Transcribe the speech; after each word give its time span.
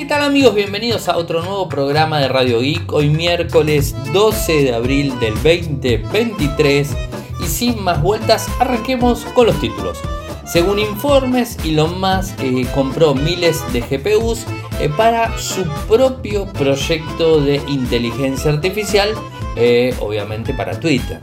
¿Qué 0.00 0.06
tal 0.06 0.22
amigos? 0.22 0.54
Bienvenidos 0.54 1.10
a 1.10 1.18
otro 1.18 1.42
nuevo 1.42 1.68
programa 1.68 2.20
de 2.20 2.28
Radio 2.28 2.60
Geek. 2.60 2.90
Hoy 2.90 3.10
miércoles 3.10 3.94
12 4.14 4.64
de 4.64 4.74
abril 4.74 5.12
del 5.20 5.34
2023 5.34 6.96
y 7.38 7.46
sin 7.46 7.84
más 7.84 8.00
vueltas 8.00 8.48
arranquemos 8.58 9.26
con 9.34 9.48
los 9.48 9.60
títulos. 9.60 9.98
Según 10.46 10.78
informes, 10.78 11.58
Elon 11.66 12.00
Musk 12.00 12.40
eh, 12.40 12.66
compró 12.74 13.14
miles 13.14 13.62
de 13.74 13.82
GPUs 13.82 14.46
eh, 14.80 14.88
para 14.88 15.36
su 15.36 15.64
propio 15.86 16.46
proyecto 16.46 17.38
de 17.42 17.56
inteligencia 17.68 18.52
artificial, 18.52 19.10
eh, 19.54 19.94
obviamente 20.00 20.54
para 20.54 20.80
Twitter. 20.80 21.20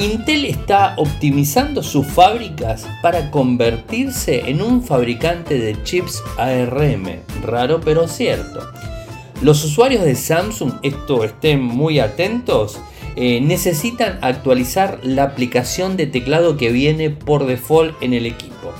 Intel 0.00 0.46
está 0.46 0.94
optimizando 0.96 1.82
sus 1.82 2.06
fábricas 2.06 2.88
para 3.02 3.30
convertirse 3.30 4.48
en 4.48 4.62
un 4.62 4.82
fabricante 4.82 5.58
de 5.58 5.82
chips 5.82 6.22
ARM. 6.38 7.20
Raro 7.42 7.82
pero 7.84 8.08
cierto. 8.08 8.66
Los 9.42 9.62
usuarios 9.62 10.02
de 10.02 10.14
Samsung, 10.14 10.72
esto 10.82 11.22
estén 11.22 11.62
muy 11.62 12.00
atentos, 12.00 12.80
eh, 13.14 13.42
necesitan 13.42 14.18
actualizar 14.22 15.00
la 15.02 15.24
aplicación 15.24 15.98
de 15.98 16.06
teclado 16.06 16.56
que 16.56 16.72
viene 16.72 17.10
por 17.10 17.44
default 17.44 18.02
en 18.02 18.14
el 18.14 18.24
equipo. 18.24 18.72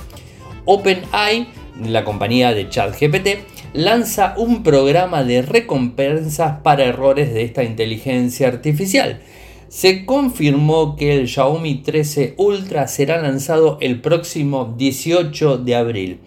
OpenAI, 0.65 1.49
la 1.85 2.03
compañía 2.03 2.51
de 2.51 2.67
ChatGPT, 2.67 3.27
lanza 3.73 4.33
un 4.37 4.63
programa 4.63 5.23
de 5.23 5.43
recompensas 5.43 6.61
para 6.63 6.85
errores 6.85 7.31
de 7.31 7.43
esta 7.43 7.63
inteligencia 7.63 8.47
artificial 8.47 9.21
se 9.71 10.05
confirmó 10.05 10.97
que 10.97 11.15
el 11.15 11.29
Xiaomi 11.29 11.75
13 11.75 12.33
Ultra 12.35 12.89
será 12.89 13.21
lanzado 13.21 13.77
el 13.79 14.01
próximo 14.01 14.75
18 14.77 15.59
de 15.59 15.75
abril. 15.75 16.19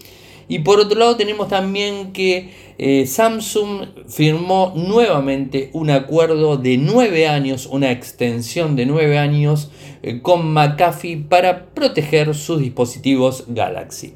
Y 0.49 0.61
por 0.61 0.81
otro 0.81 0.99
lado 0.99 1.19
tenemos 1.19 1.49
también 1.49 2.15
que 2.15 2.49
eh, 2.79 3.07
Samsung 3.07 4.09
firmó 4.09 4.73
nuevamente 4.75 5.69
un 5.75 5.91
acuerdo 5.91 6.57
de 6.57 6.79
9 6.79 7.29
años, 7.29 7.67
una 7.67 7.91
extensión 7.93 8.77
de 8.77 8.87
9 8.87 9.19
años 9.19 9.71
eh, 10.03 10.23
con 10.23 10.51
McAfee 10.51 11.19
para 11.29 11.67
proteger 11.67 12.35
sus 12.35 12.61
dispositivos 12.61 13.45
Galaxy. 13.49 14.15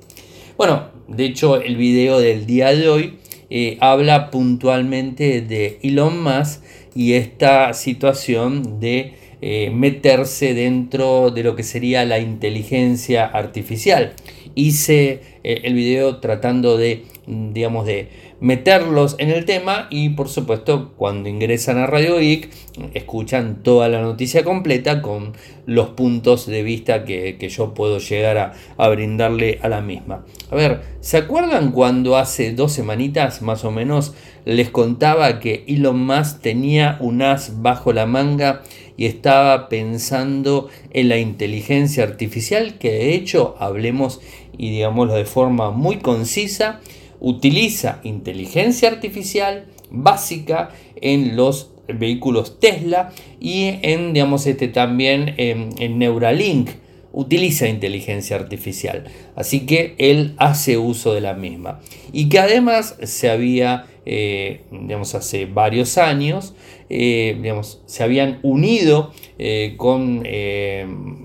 Bueno, 0.57 0.89
de 1.07 1.27
hecho 1.27 1.61
el 1.61 1.77
video 1.77 2.19
del 2.19 2.47
día 2.47 2.75
de 2.75 2.89
hoy 2.89 3.19
eh, 3.51 3.77
habla 3.81 4.31
puntualmente 4.31 5.43
de 5.43 5.81
Elon 5.83 6.23
Musk 6.23 6.63
y 6.99 7.13
esta 7.13 7.75
situación 7.75 8.81
de 8.81 9.13
eh, 9.41 9.71
meterse 9.73 10.53
dentro 10.53 11.31
de 11.31 11.45
lo 11.45 11.55
que 11.55 11.63
sería 11.63 12.05
la 12.05 12.19
inteligencia 12.19 13.25
artificial. 13.25 14.15
Hice 14.57 15.21
eh, 15.45 15.61
el 15.63 15.75
video 15.75 16.17
tratando 16.17 16.77
de, 16.77 17.05
digamos, 17.25 17.87
de 17.87 18.09
meterlos 18.41 19.17
en 19.19 19.31
el 19.31 19.45
tema 19.45 19.89
y 19.91 20.11
por 20.11 20.29
supuesto 20.29 20.93
cuando 20.97 21.29
ingresan 21.29 21.79
a 21.79 21.87
Radio 21.87 22.19
Geek 22.19 22.49
escuchan 22.95 23.63
toda 23.65 23.89
la 23.89 24.01
noticia 24.01 24.45
completa 24.45 25.03
con 25.03 25.33
los 25.67 25.89
puntos 25.91 26.47
de 26.47 26.63
vista 26.63 27.05
que, 27.05 27.37
yo 27.49 27.75
puedo 27.75 27.99
llegar 27.99 28.39
a, 28.39 28.53
a, 28.77 28.89
brindarle 28.89 29.59
a 29.63 29.69
la 29.69 29.81
misma. 29.81 30.25
A 30.51 30.55
ver, 30.55 30.83
¿se 31.01 31.17
acuerdan 31.17 31.73
cuando 31.73 32.17
hace 32.17 32.53
dos 32.53 32.73
semanitas 32.73 33.43
más 33.43 33.65
o 33.65 33.71
menos 33.71 34.15
les 34.45 34.71
contaba 34.71 35.41
que 35.41 35.65
Elon 35.67 36.07
Musk 36.07 36.41
tenía 36.41 36.97
un 37.01 37.23
as 37.23 37.61
bajo 37.61 37.93
la 37.93 38.07
manga 38.07 38.63
y 38.97 39.07
estaba 39.07 39.69
pensando 39.69 40.69
en 40.91 41.09
la 41.09 41.19
inteligencia 41.19 42.05
artificial 42.05 42.79
que 42.79 42.93
de 42.93 43.15
hecho 43.15 43.57
hablemos 43.59 44.21
y 44.57 44.71
digámoslo 44.71 45.15
de 45.15 45.25
forma 45.25 45.71
muy 45.71 45.99
concisa 45.99 46.81
utiliza 47.21 48.01
inteligencia 48.05 48.89
artificial 48.89 49.67
básica 49.91 50.71
en 51.01 51.37
los 51.37 51.71
vehículos 51.89 52.61
Tesla 52.61 53.13
y 53.41 53.79
en 53.83 54.13
digamos 54.13 54.47
este 54.47 54.69
también 54.69 55.35
en, 55.39 55.99
Neuralink 55.99 56.71
utiliza 57.13 57.69
inteligencia 57.69 58.37
artificial. 58.37 59.05
Así 59.35 59.61
que 59.61 59.95
él 59.99 60.35
hace 60.37 60.77
uso 60.77 61.15
de 61.15 61.23
la 61.23 61.35
misma. 61.35 61.81
Y 62.13 62.29
que 62.29 62.39
además 62.39 62.97
se 63.03 63.31
había 63.31 63.87
eh, 64.11 64.63
digamos 64.71 65.15
hace 65.15 65.45
varios 65.45 65.99
años 65.99 66.55
eh, 66.89 67.37
digamos, 67.43 67.83
se 67.85 68.03
habían 68.03 68.39
unido 68.43 69.13
eh, 69.39 69.75
con 69.77 70.25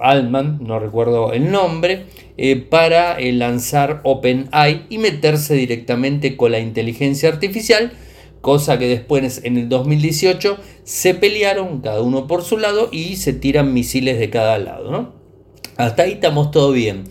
Altman, 0.02 0.60
no 0.62 0.80
recuerdo 0.80 1.32
el 1.32 1.50
nombre, 1.50 2.08
para 2.70 3.18
lanzar 3.22 4.02
OpenAI 4.04 4.88
y 4.90 4.98
meterse 4.98 5.54
directamente 5.54 6.36
con 6.36 6.52
la 6.52 6.60
inteligencia 6.60 7.30
artificial, 7.30 7.94
cosa 8.42 8.78
que 8.78 8.88
después 8.90 9.40
en 9.46 9.58
el 9.58 9.70
2018 9.70 10.58
se 10.84 11.14
pelearon 11.14 11.80
cada 11.80 12.02
uno 12.02 12.28
por 12.28 12.44
su 12.44 12.58
lado 12.58 12.90
y 12.92 13.16
se 13.16 13.32
tiran 13.32 13.74
misiles 13.74 14.20
de 14.20 14.30
cada 14.30 14.58
lado. 14.58 15.14
Hasta 15.78 16.04
ahí 16.04 16.14
estamos 16.14 16.52
todo 16.52 16.74
bien. 16.74 17.06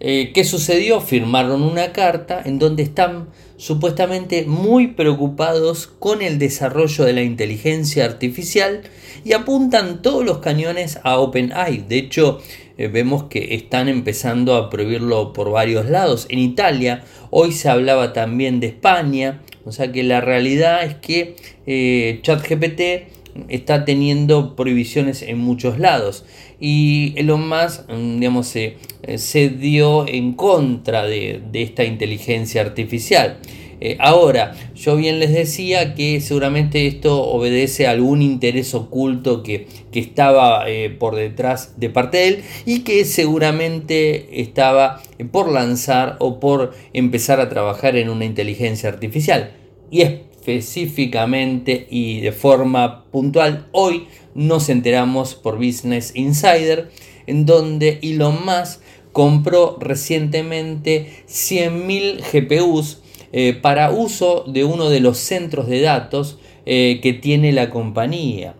¿Qué 0.00 0.42
sucedió? 0.44 1.00
Firmaron 1.00 1.62
una 1.62 1.92
carta 1.92 2.42
en 2.44 2.58
donde 2.58 2.82
están 2.82 3.28
supuestamente 3.56 4.44
muy 4.46 4.88
preocupados 4.88 5.86
con 5.86 6.22
el 6.22 6.38
desarrollo 6.38 7.04
de 7.04 7.12
la 7.12 7.22
inteligencia 7.22 8.04
artificial 8.04 8.82
y 9.24 9.32
apuntan 9.32 10.02
todos 10.02 10.24
los 10.24 10.38
cañones 10.38 10.98
a 11.02 11.18
OpenAI. 11.18 11.84
De 11.88 11.98
hecho, 11.98 12.40
eh, 12.76 12.88
vemos 12.88 13.24
que 13.24 13.54
están 13.54 13.88
empezando 13.88 14.56
a 14.56 14.68
prohibirlo 14.70 15.32
por 15.32 15.50
varios 15.50 15.88
lados. 15.88 16.26
En 16.28 16.40
Italia, 16.40 17.04
hoy 17.30 17.52
se 17.52 17.68
hablaba 17.68 18.12
también 18.12 18.60
de 18.60 18.68
España, 18.68 19.42
o 19.64 19.72
sea 19.72 19.92
que 19.92 20.02
la 20.02 20.20
realidad 20.20 20.84
es 20.84 20.94
que 20.96 21.36
eh, 21.66 22.20
ChatGPT 22.22 23.23
está 23.48 23.84
teniendo 23.84 24.54
prohibiciones 24.56 25.22
en 25.22 25.38
muchos 25.38 25.78
lados 25.78 26.24
y 26.60 27.14
lo 27.22 27.38
más 27.38 27.84
mm, 27.88 28.20
digamos, 28.20 28.46
se, 28.46 28.76
se 29.16 29.48
dio 29.48 30.06
en 30.08 30.34
contra 30.34 31.04
de, 31.04 31.42
esta 31.52 31.84
inteligencia 31.84 32.62
artificial. 32.62 33.38
Eh, 33.80 33.96
ahora, 34.00 34.54
yo 34.74 34.96
bien 34.96 35.18
les 35.18 35.32
decía 35.32 35.94
que 35.94 36.20
seguramente 36.20 36.86
esto 36.86 37.22
obedece 37.22 37.86
a 37.86 37.90
algún 37.90 38.22
interés 38.22 38.72
oculto 38.72 39.42
que, 39.42 39.66
estaba 39.92 40.68
eh, 40.68 40.90
por 40.90 41.14
detrás 41.16 41.78
de 41.78 41.90
parte 41.90 42.18
de 42.18 42.28
él 42.28 42.42
y 42.66 42.80
que 42.80 43.04
seguramente 43.04 44.40
estaba 44.40 45.02
por 45.30 45.52
lanzar 45.52 46.16
o 46.18 46.40
por 46.40 46.72
empezar 46.92 47.40
a 47.40 47.48
trabajar 47.48 47.96
en 47.96 48.08
una 48.08 48.24
inteligencia 48.24 48.88
artificial. 48.88 49.52
Y 49.90 50.02
es 50.02 50.12
específicamente 50.44 51.86
y 51.90 52.20
de 52.20 52.30
forma 52.32 53.04
puntual, 53.04 53.66
hoy 53.72 54.08
nos 54.34 54.68
enteramos 54.68 55.34
por 55.34 55.56
Business 55.56 56.12
Insider, 56.14 56.90
en 57.26 57.46
donde 57.46 57.98
Elon 58.02 58.44
Musk 58.44 58.80
compró 59.12 59.78
recientemente 59.80 61.08
100.000 61.28 62.20
GPUs 62.30 62.98
eh, 63.32 63.54
para 63.54 63.90
uso 63.90 64.44
de 64.46 64.64
uno 64.64 64.90
de 64.90 65.00
los 65.00 65.16
centros 65.16 65.66
de 65.66 65.80
datos 65.80 66.38
eh, 66.66 67.00
que 67.02 67.14
tiene 67.14 67.52
la 67.52 67.70
compañía. 67.70 68.54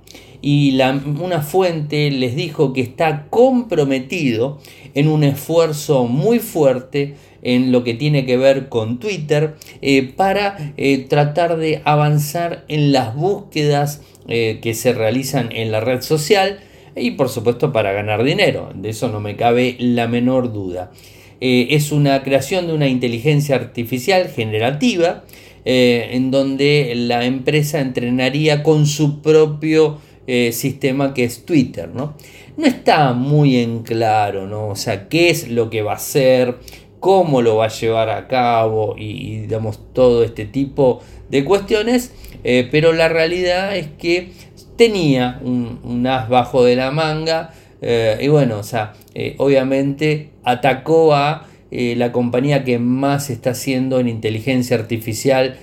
Y 0.46 0.78
una 0.78 1.40
fuente 1.40 2.10
les 2.10 2.36
dijo 2.36 2.74
que 2.74 2.82
está 2.82 3.28
comprometido 3.30 4.58
en 4.92 5.08
un 5.08 5.24
esfuerzo 5.24 6.04
muy 6.04 6.38
fuerte 6.38 7.14
en 7.40 7.72
lo 7.72 7.82
que 7.82 7.94
tiene 7.94 8.26
que 8.26 8.36
ver 8.36 8.68
con 8.68 8.98
Twitter 8.98 9.54
eh, 9.80 10.02
para 10.02 10.74
eh, 10.76 10.98
tratar 10.98 11.56
de 11.56 11.80
avanzar 11.86 12.66
en 12.68 12.92
las 12.92 13.16
búsquedas 13.16 14.02
eh, 14.28 14.58
que 14.60 14.74
se 14.74 14.92
realizan 14.92 15.48
en 15.50 15.72
la 15.72 15.80
red 15.80 16.02
social 16.02 16.60
y 16.94 17.12
por 17.12 17.30
supuesto 17.30 17.72
para 17.72 17.92
ganar 17.92 18.22
dinero, 18.22 18.70
de 18.74 18.90
eso 18.90 19.08
no 19.08 19.20
me 19.20 19.36
cabe 19.36 19.76
la 19.78 20.08
menor 20.08 20.52
duda. 20.52 20.92
es 21.40 21.90
una 21.90 22.22
creación 22.22 22.66
de 22.66 22.74
una 22.74 22.88
inteligencia 22.88 23.56
artificial 23.56 24.28
generativa 24.28 25.24
en 25.64 26.30
donde 26.30 26.92
la 26.94 27.24
empresa 27.24 27.80
entrenaría 27.80 28.62
con 28.62 28.86
su 28.86 29.22
propio 29.22 30.00
sistema 30.26 31.12
que 31.12 31.24
es 31.24 31.44
Twitter, 31.44 31.90
¿no? 31.92 32.14
No 32.56 32.66
está 32.66 33.12
muy 33.12 33.56
en 33.58 33.82
claro, 33.82 34.46
¿no? 34.46 34.68
O 34.68 34.76
sea, 34.76 35.08
qué 35.08 35.30
es 35.30 35.48
lo 35.48 35.70
que 35.70 35.82
va 35.82 35.92
a 35.92 35.96
hacer, 35.96 36.56
cómo 37.04 37.42
lo 37.42 37.56
va 37.56 37.66
a 37.66 37.68
llevar 37.68 38.08
a 38.08 38.28
cabo 38.28 38.94
y, 38.96 39.40
digamos 39.40 39.78
todo 39.92 40.24
este 40.24 40.46
tipo 40.46 41.02
de 41.28 41.44
cuestiones, 41.44 42.14
eh, 42.44 42.66
pero 42.72 42.94
la 42.94 43.10
realidad 43.10 43.76
es 43.76 43.88
que 43.98 44.32
tenía 44.76 45.38
un, 45.44 46.06
as 46.06 46.30
bajo 46.30 46.64
de 46.64 46.76
la 46.76 46.90
manga 46.92 47.52
eh, 47.82 48.16
y 48.22 48.28
bueno, 48.28 48.58
o 48.58 48.62
sea, 48.62 48.94
eh, 49.14 49.34
obviamente 49.36 50.30
atacó 50.44 51.14
a 51.14 51.46
la 51.70 52.10
compañía 52.10 52.64
que 52.64 52.78
más 52.78 53.28
está 53.28 53.50
haciendo 53.50 54.00
en 54.00 54.08
inteligencia 54.08 54.76
artificial 54.76 55.58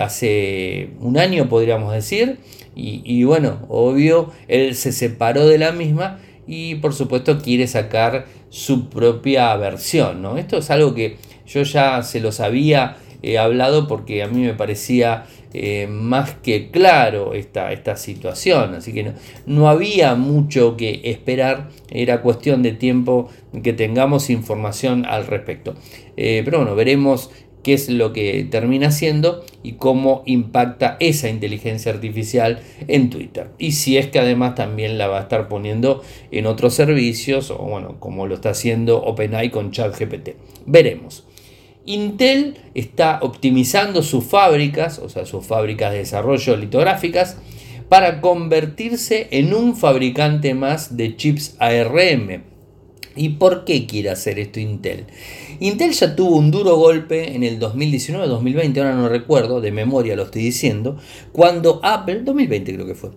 hace 0.00 0.90
un 1.00 1.18
año, 1.18 1.48
podríamos 1.48 1.92
decir, 1.92 2.38
y, 2.74 3.24
bueno, 3.24 3.58
obvio, 3.68 4.30
él 4.46 4.76
se 4.76 4.92
separó 4.92 5.46
de 5.46 5.58
la 5.58 5.72
misma 5.72 6.20
y 6.46 6.76
por 6.76 6.94
supuesto 6.94 7.38
quiere 7.42 7.66
sacar 7.66 8.26
su 8.50 8.88
propia 8.88 9.54
versión. 9.56 10.22
¿no? 10.22 10.38
Esto 10.38 10.58
es 10.58 10.70
algo 10.70 10.94
que 10.94 11.16
yo 11.44 11.62
ya 11.64 12.02
se 12.04 12.20
lo 12.20 12.30
sabía 12.30 12.96
he 13.22 13.38
hablado 13.38 13.88
porque 13.88 14.22
a 14.22 14.28
mí 14.28 14.42
me 14.42 14.54
parecía 14.54 15.24
eh, 15.52 15.86
más 15.90 16.34
que 16.34 16.70
claro 16.70 17.34
esta, 17.34 17.72
esta 17.72 17.96
situación, 17.96 18.74
así 18.74 18.92
que 18.92 19.12
no, 19.46 19.68
había 19.68 20.14
mucho 20.14 20.76
que 20.76 21.00
esperar, 21.04 21.68
era 21.90 22.22
cuestión 22.22 22.62
de 22.62 22.72
tiempo 22.72 23.28
que 23.62 23.72
tengamos 23.72 24.30
información 24.30 25.04
al 25.06 25.26
respecto. 25.26 25.74
Eh, 26.16 26.42
pero 26.44 26.58
bueno, 26.58 26.74
veremos 26.74 27.30
qué 27.62 27.74
es 27.74 27.88
lo 27.88 28.12
que 28.12 28.46
termina 28.50 28.90
siendo 28.90 29.44
y 29.62 29.72
cómo 29.72 30.22
impacta 30.26 30.96
esa 31.00 31.28
inteligencia 31.28 31.92
artificial 31.92 32.60
en 32.86 33.10
Twitter. 33.10 33.50
Y 33.58 33.72
si 33.72 33.98
es 33.98 34.06
que 34.06 34.18
además 34.18 34.54
también 34.54 34.98
la 34.98 35.08
va 35.08 35.18
a 35.18 35.22
estar 35.22 35.48
poniendo 35.48 36.02
en 36.30 36.46
otros 36.46 36.74
servicios, 36.74 37.50
o 37.50 37.58
bueno, 37.58 37.96
como 37.98 38.26
lo 38.26 38.36
está 38.36 38.50
haciendo 38.50 39.02
OpenAI 39.02 39.50
con 39.50 39.70
ChatGPT. 39.70 40.30
Veremos. 40.66 41.24
Intel 41.84 42.58
está 42.74 43.18
optimizando 43.22 44.02
sus 44.02 44.24
fábricas, 44.24 44.98
o 44.98 45.08
sea, 45.08 45.24
sus 45.24 45.46
fábricas 45.46 45.92
de 45.92 45.98
desarrollo 45.98 46.56
litográficas, 46.56 47.38
para 47.88 48.20
convertirse 48.20 49.28
en 49.30 49.54
un 49.54 49.74
fabricante 49.74 50.52
más 50.54 50.98
de 50.98 51.16
chips 51.16 51.56
ARM. 51.58 52.42
¿Y 53.16 53.30
por 53.30 53.64
qué 53.64 53.86
quiere 53.86 54.10
hacer 54.10 54.38
esto 54.38 54.60
Intel? 54.60 55.06
Intel 55.60 55.92
ya 55.92 56.14
tuvo 56.14 56.36
un 56.36 56.50
duro 56.50 56.76
golpe 56.76 57.34
en 57.34 57.42
el 57.42 57.58
2019-2020, 57.58 58.78
ahora 58.78 58.94
no 58.94 59.08
recuerdo, 59.08 59.60
de 59.60 59.72
memoria 59.72 60.14
lo 60.14 60.24
estoy 60.24 60.42
diciendo, 60.42 60.96
cuando 61.32 61.80
Apple, 61.82 62.22
2020 62.22 62.74
creo 62.74 62.86
que 62.86 62.94
fue, 62.94 63.10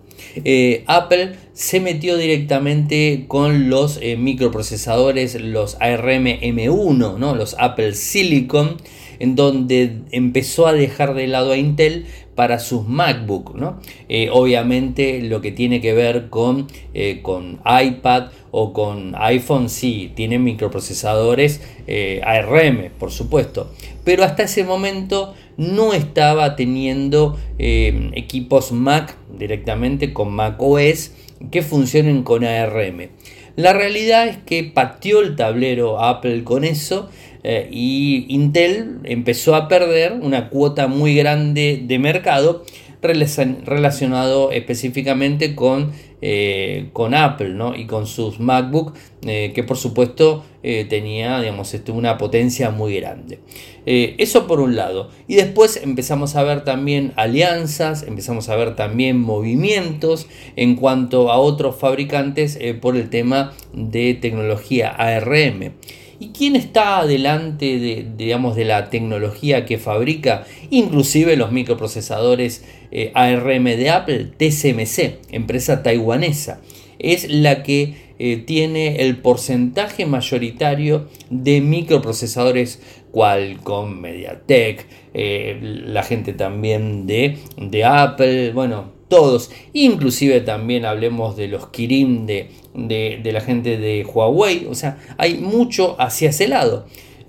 eh, 0.44 0.84
Apple 0.86 1.36
se 1.52 1.80
metió 1.80 2.16
directamente 2.16 3.26
con 3.28 3.70
los 3.70 3.98
eh, 4.02 4.16
microprocesadores, 4.16 5.40
los 5.40 5.76
ARM 5.80 6.26
M1, 6.26 7.18
¿no? 7.18 7.34
los 7.34 7.54
Apple 7.58 7.94
Silicon, 7.94 8.76
en 9.22 9.36
donde 9.36 10.00
empezó 10.10 10.66
a 10.66 10.72
dejar 10.72 11.14
de 11.14 11.28
lado 11.28 11.52
a 11.52 11.56
Intel 11.56 12.06
para 12.34 12.58
sus 12.58 12.88
MacBook, 12.88 13.54
¿no? 13.54 13.78
Eh, 14.08 14.30
obviamente 14.32 15.22
lo 15.22 15.40
que 15.40 15.52
tiene 15.52 15.80
que 15.80 15.92
ver 15.92 16.28
con, 16.28 16.66
eh, 16.92 17.20
con 17.22 17.60
iPad 17.64 18.30
o 18.50 18.72
con 18.72 19.14
iPhone 19.16 19.68
sí, 19.68 20.10
tienen 20.16 20.42
microprocesadores 20.42 21.60
eh, 21.86 22.20
ARM, 22.24 22.90
por 22.98 23.12
supuesto, 23.12 23.70
pero 24.02 24.24
hasta 24.24 24.42
ese 24.42 24.64
momento 24.64 25.34
no 25.56 25.92
estaba 25.92 26.56
teniendo 26.56 27.38
equipos 27.58 28.72
Mac 28.72 29.16
directamente 29.38 30.12
con 30.12 30.32
Mac 30.32 30.56
OS 30.58 31.12
que 31.52 31.62
funcionen 31.62 32.24
con 32.24 32.42
ARM. 32.42 33.10
La 33.54 33.74
realidad 33.74 34.26
es 34.26 34.38
que 34.38 34.64
pateó 34.64 35.20
el 35.20 35.36
tablero 35.36 36.02
Apple 36.02 36.42
con 36.42 36.64
eso 36.64 37.10
eh, 37.44 37.68
y 37.70 38.26
Intel 38.28 39.00
empezó 39.04 39.54
a 39.54 39.68
perder 39.68 40.12
una 40.12 40.48
cuota 40.48 40.86
muy 40.86 41.14
grande 41.14 41.82
de 41.84 41.98
mercado 41.98 42.64
relacionado 43.02 44.52
específicamente 44.52 45.56
con, 45.56 45.90
eh, 46.20 46.90
con 46.92 47.14
Apple 47.14 47.48
¿no? 47.48 47.74
y 47.74 47.86
con 47.86 48.06
sus 48.06 48.38
MacBook 48.38 48.94
eh, 49.26 49.50
que 49.56 49.64
por 49.64 49.76
supuesto 49.76 50.44
tenía 50.88 51.40
digamos, 51.40 51.74
este, 51.74 51.90
una 51.90 52.16
potencia 52.16 52.70
muy 52.70 52.94
grande. 52.94 53.40
eso 53.84 54.46
por 54.46 54.60
un 54.60 54.76
lado. 54.76 55.10
Y 55.26 55.34
después 55.34 55.80
empezamos 55.82 56.36
a 56.36 56.44
ver 56.44 56.62
también 56.62 57.12
alianzas, 57.16 58.04
empezamos 58.04 58.48
a 58.48 58.54
ver 58.54 58.76
también 58.76 59.18
movimientos 59.18 60.28
en 60.54 60.76
cuanto 60.76 61.32
a 61.32 61.38
otros 61.38 61.74
fabricantes 61.74 62.56
por 62.80 62.96
el 62.96 63.10
tema 63.10 63.54
de 63.72 64.14
tecnología 64.14 64.90
ARM. 64.90 65.72
¿Y 66.22 66.28
quién 66.28 66.54
está 66.54 67.00
adelante 67.00 67.80
de, 67.80 68.06
digamos, 68.16 68.54
de 68.54 68.64
la 68.64 68.90
tecnología 68.90 69.64
que 69.64 69.76
fabrica? 69.76 70.46
Inclusive 70.70 71.34
los 71.34 71.50
microprocesadores 71.50 72.64
eh, 72.92 73.10
ARM 73.12 73.64
de 73.64 73.90
Apple, 73.90 74.30
TSMC, 74.36 75.18
empresa 75.32 75.82
taiwanesa. 75.82 76.60
Es 77.00 77.28
la 77.28 77.64
que 77.64 77.96
eh, 78.20 78.36
tiene 78.36 79.00
el 79.00 79.16
porcentaje 79.16 80.06
mayoritario 80.06 81.08
de 81.28 81.60
microprocesadores 81.60 82.80
Qualcomm, 83.10 84.00
MediaTek, 84.00 84.86
eh, 85.14 85.58
la 85.60 86.04
gente 86.04 86.34
también 86.34 87.08
de, 87.08 87.38
de 87.56 87.84
Apple, 87.84 88.52
bueno, 88.52 88.92
todos, 89.12 89.50
inclusive 89.74 90.40
también 90.40 90.86
hablemos 90.86 91.36
de 91.36 91.46
los 91.46 91.68
Kirin 91.68 92.24
de, 92.24 92.48
de, 92.72 93.30
la 93.30 93.42
gente 93.42 93.76
de 93.76 94.06
Huawei, 94.06 94.64
o 94.70 94.74
sea, 94.74 94.96
hay 95.18 95.34
mucho 95.34 96.00
hacia 96.00 96.30
ese 96.30 96.48
lado. 96.48 96.86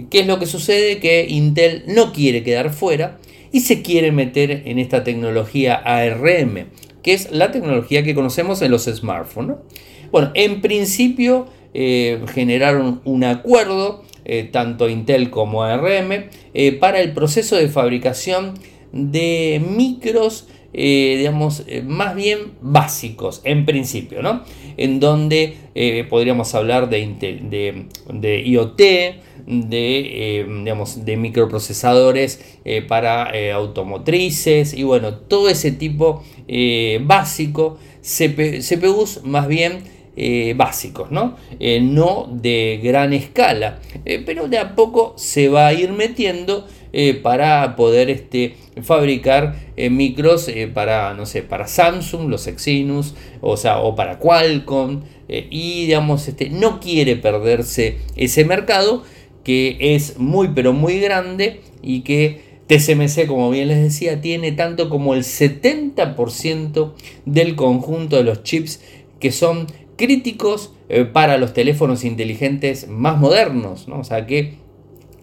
¿Qué 0.09 0.21
es 0.21 0.27
lo 0.27 0.39
que 0.39 0.45
sucede? 0.45 1.01
Que 1.01 1.25
Intel 1.27 1.83
no 1.87 2.13
quiere 2.13 2.41
quedar 2.41 2.71
fuera 2.71 3.19
y 3.51 3.59
se 3.59 3.81
quiere 3.81 4.13
meter 4.13 4.63
en 4.65 4.79
esta 4.79 5.03
tecnología 5.03 5.75
ARM, 5.75 6.69
que 7.03 7.13
es 7.13 7.29
la 7.33 7.51
tecnología 7.51 8.01
que 8.01 8.15
conocemos 8.15 8.61
en 8.61 8.71
los 8.71 8.85
smartphones. 8.85 9.57
Bueno, 10.09 10.31
en 10.35 10.61
principio 10.61 11.47
eh, 11.73 12.23
generaron 12.33 13.01
un 13.03 13.25
acuerdo, 13.25 14.05
eh, 14.23 14.47
tanto 14.49 14.87
Intel 14.87 15.29
como 15.29 15.63
ARM, 15.63 16.29
eh, 16.53 16.71
para 16.79 17.01
el 17.01 17.11
proceso 17.11 17.57
de 17.57 17.67
fabricación 17.67 18.53
de 18.93 19.61
micros 19.75 20.47
eh, 20.75 21.15
digamos, 21.19 21.63
eh, 21.67 21.83
más 21.83 22.15
bien 22.15 22.53
básicos 22.61 23.41
en 23.43 23.63
principio, 23.63 24.23
¿no? 24.23 24.43
En 24.75 24.99
donde 24.99 25.55
eh, 25.75 26.03
podríamos 26.09 26.55
hablar 26.55 26.89
de, 26.89 27.87
IoT, 28.45 28.77
de, 29.45 30.45
digamos, 30.47 31.05
de 31.05 31.17
microprocesadores 31.17 32.57
para 32.87 33.31
automotrices 33.53 34.73
y 34.73 34.81
bueno, 34.81 35.15
todo 35.15 35.47
ese 35.49 35.71
tipo 35.71 36.23
básico, 37.01 37.77
CPUs 38.01 39.23
más 39.23 39.47
bien 39.47 39.83
básicos, 40.55 41.11
¿no? 41.11 41.35
no 41.81 42.29
de 42.31 42.79
gran 42.81 43.13
escala, 43.13 43.79
pero 44.25 44.47
de 44.47 44.57
a 44.57 44.75
poco 44.75 45.13
se 45.17 45.49
va 45.49 45.67
a 45.67 45.73
ir 45.73 45.91
metiendo 45.91 46.65
eh, 46.95 47.15
para 47.15 47.75
poder 47.75 48.11
este, 48.11 48.53
fabricar 48.83 49.55
eh, 49.77 49.89
micros 49.89 50.47
eh, 50.47 50.67
para, 50.71 51.15
no 51.15 51.25
sé, 51.25 51.41
para 51.41 51.65
Samsung, 51.65 52.29
los 52.29 52.45
Exynos, 52.45 53.15
o, 53.41 53.57
sea, 53.57 53.79
o 53.79 53.95
para 53.95 54.19
Qualcomm, 54.19 55.01
y 55.27 55.87
digamos, 55.87 56.27
este, 56.27 56.51
no 56.51 56.79
quiere 56.79 57.15
perderse 57.15 57.97
ese 58.15 58.45
mercado 58.45 59.03
que 59.43 59.95
es 59.95 60.19
muy 60.19 60.49
pero 60.49 60.71
muy 60.71 60.99
grande 60.99 61.61
y 61.81 62.01
que 62.01 62.59
TSMC, 62.67 63.25
como 63.25 63.49
bien 63.49 63.69
les 63.69 63.81
decía, 63.81 64.21
tiene 64.21 64.51
tanto 64.51 64.87
como 64.91 65.15
el 65.15 65.23
70% 65.23 66.93
del 67.25 67.55
conjunto 67.55 68.17
de 68.17 68.23
los 68.23 68.43
chips 68.43 68.81
que 69.19 69.31
son 69.31 69.65
críticos 69.95 70.73
para 71.11 71.39
los 71.39 71.53
teléfonos 71.53 72.03
inteligentes 72.03 72.87
más 72.87 73.17
modernos, 73.19 73.87
¿no? 73.87 73.99
O 73.99 74.03
sea 74.03 74.27
que 74.27 74.62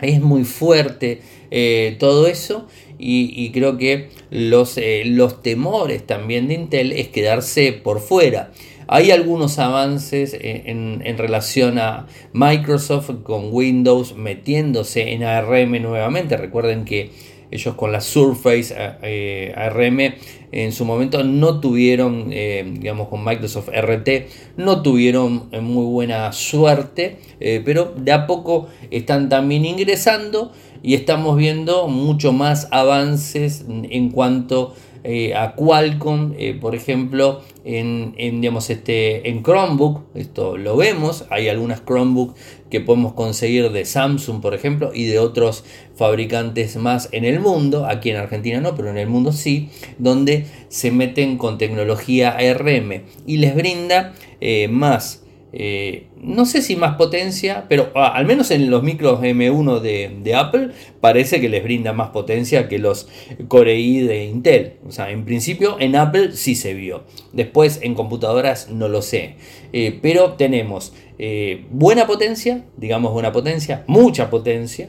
es 0.00 0.20
muy 0.20 0.44
fuerte 0.44 1.20
eh, 1.50 1.96
todo 1.98 2.26
eso 2.26 2.66
y, 2.98 3.50
creo 3.52 3.78
que 3.78 4.10
los, 4.30 4.76
eh, 4.76 5.04
los 5.06 5.42
temores 5.42 6.06
también 6.06 6.48
de 6.48 6.54
Intel 6.54 6.92
es 6.92 7.08
quedarse 7.08 7.72
por 7.72 8.00
fuera. 8.00 8.52
Hay 8.92 9.12
algunos 9.12 9.60
avances 9.60 10.36
en, 10.38 11.16
relación 11.16 11.78
a 11.78 12.08
Microsoft 12.32 13.22
con 13.22 13.52
Windows 13.52 14.16
metiéndose 14.16 15.12
en 15.12 15.22
ARM 15.22 15.80
nuevamente. 15.80 16.36
Recuerden 16.36 16.84
que 16.84 17.12
ellos 17.50 17.74
con 17.74 17.92
la 17.92 18.00
Surface 18.00 18.74
eh, 19.02 19.52
ARM 19.56 20.14
en 20.52 20.72
su 20.72 20.84
momento 20.84 21.22
no 21.22 21.60
tuvieron, 21.60 22.30
digamos 22.30 23.08
con 23.08 23.24
Microsoft 23.24 23.68
RT, 23.68 24.08
no 24.56 24.82
tuvieron 24.82 25.48
muy 25.62 25.84
buena 25.84 26.32
suerte, 26.32 27.18
pero 27.64 27.94
de 27.96 28.10
a 28.10 28.26
poco 28.26 28.66
están 28.90 29.28
también 29.28 29.64
ingresando 29.64 30.50
y 30.82 30.94
estamos 30.94 31.36
viendo 31.36 31.86
mucho 31.86 32.32
más 32.32 32.66
avances 32.72 33.64
en 33.68 34.10
cuanto 34.10 34.74
eh, 35.02 35.34
a 35.34 35.54
Qualcomm, 35.54 36.34
eh, 36.36 36.58
por 36.60 36.74
ejemplo, 36.74 37.40
en, 37.64 38.14
digamos, 38.16 38.68
este, 38.68 39.30
en 39.30 39.42
Chromebook, 39.42 40.02
esto 40.14 40.58
lo 40.58 40.76
vemos, 40.76 41.24
hay 41.30 41.48
algunas 41.48 41.82
Chromebook 41.86 42.34
que 42.70 42.80
podemos 42.80 43.12
conseguir 43.14 43.70
de 43.70 43.84
Samsung, 43.84 44.40
por 44.40 44.54
ejemplo, 44.54 44.92
y 44.94 45.06
de 45.06 45.18
otros 45.18 45.64
fabricantes 45.96 46.76
más 46.76 47.08
en 47.12 47.24
el 47.24 47.40
mundo, 47.40 47.86
aquí 47.86 48.10
en 48.10 48.16
Argentina 48.16 48.60
no, 48.60 48.74
pero 48.74 48.90
en 48.90 48.98
el 48.98 49.08
mundo 49.08 49.32
sí, 49.32 49.68
donde 49.98 50.46
se 50.68 50.90
meten 50.90 51.36
con 51.36 51.58
tecnología 51.58 52.30
ARM 52.30 53.02
y 53.26 53.36
les 53.38 53.54
brinda 53.54 54.14
eh, 54.40 54.68
más 54.68 55.24
eh, 55.52 56.06
no 56.22 56.46
sé 56.46 56.62
si 56.62 56.76
más 56.76 56.96
potencia, 56.96 57.66
pero 57.68 57.90
ah, 57.96 58.12
al 58.14 58.24
menos 58.24 58.52
en 58.52 58.70
los 58.70 58.84
micros 58.84 59.20
M1 59.20 59.80
de, 59.80 60.34
Apple 60.34 60.70
parece 61.00 61.40
que 61.40 61.48
les 61.48 61.64
brinda 61.64 61.92
más 61.92 62.10
potencia 62.10 62.68
que 62.68 62.78
los 62.78 63.08
Core 63.48 63.78
i 63.78 64.00
de 64.00 64.26
Intel. 64.26 64.74
O 64.86 64.92
sea, 64.92 65.10
en 65.10 65.24
principio 65.24 65.76
en 65.80 65.96
Apple 65.96 66.32
sí 66.32 66.54
se 66.54 66.74
vio. 66.74 67.02
Después 67.32 67.80
en 67.82 67.94
computadoras 67.94 68.70
no 68.70 68.88
lo 68.88 69.02
sé. 69.02 69.34
Eh, 69.72 69.98
pero 70.00 70.34
tenemos 70.34 70.92
eh, 71.22 71.66
buena 71.70 72.06
potencia, 72.06 72.64
digamos 72.78 73.12
buena 73.12 73.30
potencia, 73.30 73.84
mucha 73.86 74.30
potencia, 74.30 74.88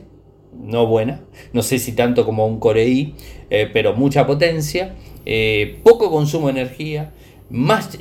no 0.57 0.87
buena, 0.87 1.25
no 1.51 1.61
sé 1.61 1.77
si 1.77 1.91
tanto 1.91 2.23
como 2.23 2.47
un 2.47 2.57
Core 2.57 2.87
i, 2.87 3.15
eh, 3.49 3.69
pero 3.73 3.95
mucha 3.95 4.25
potencia, 4.25 4.95
eh, 5.25 5.81
poco 5.83 6.09
consumo 6.09 6.47
de 6.47 6.61
energía, 6.61 7.11
más, 7.49 7.97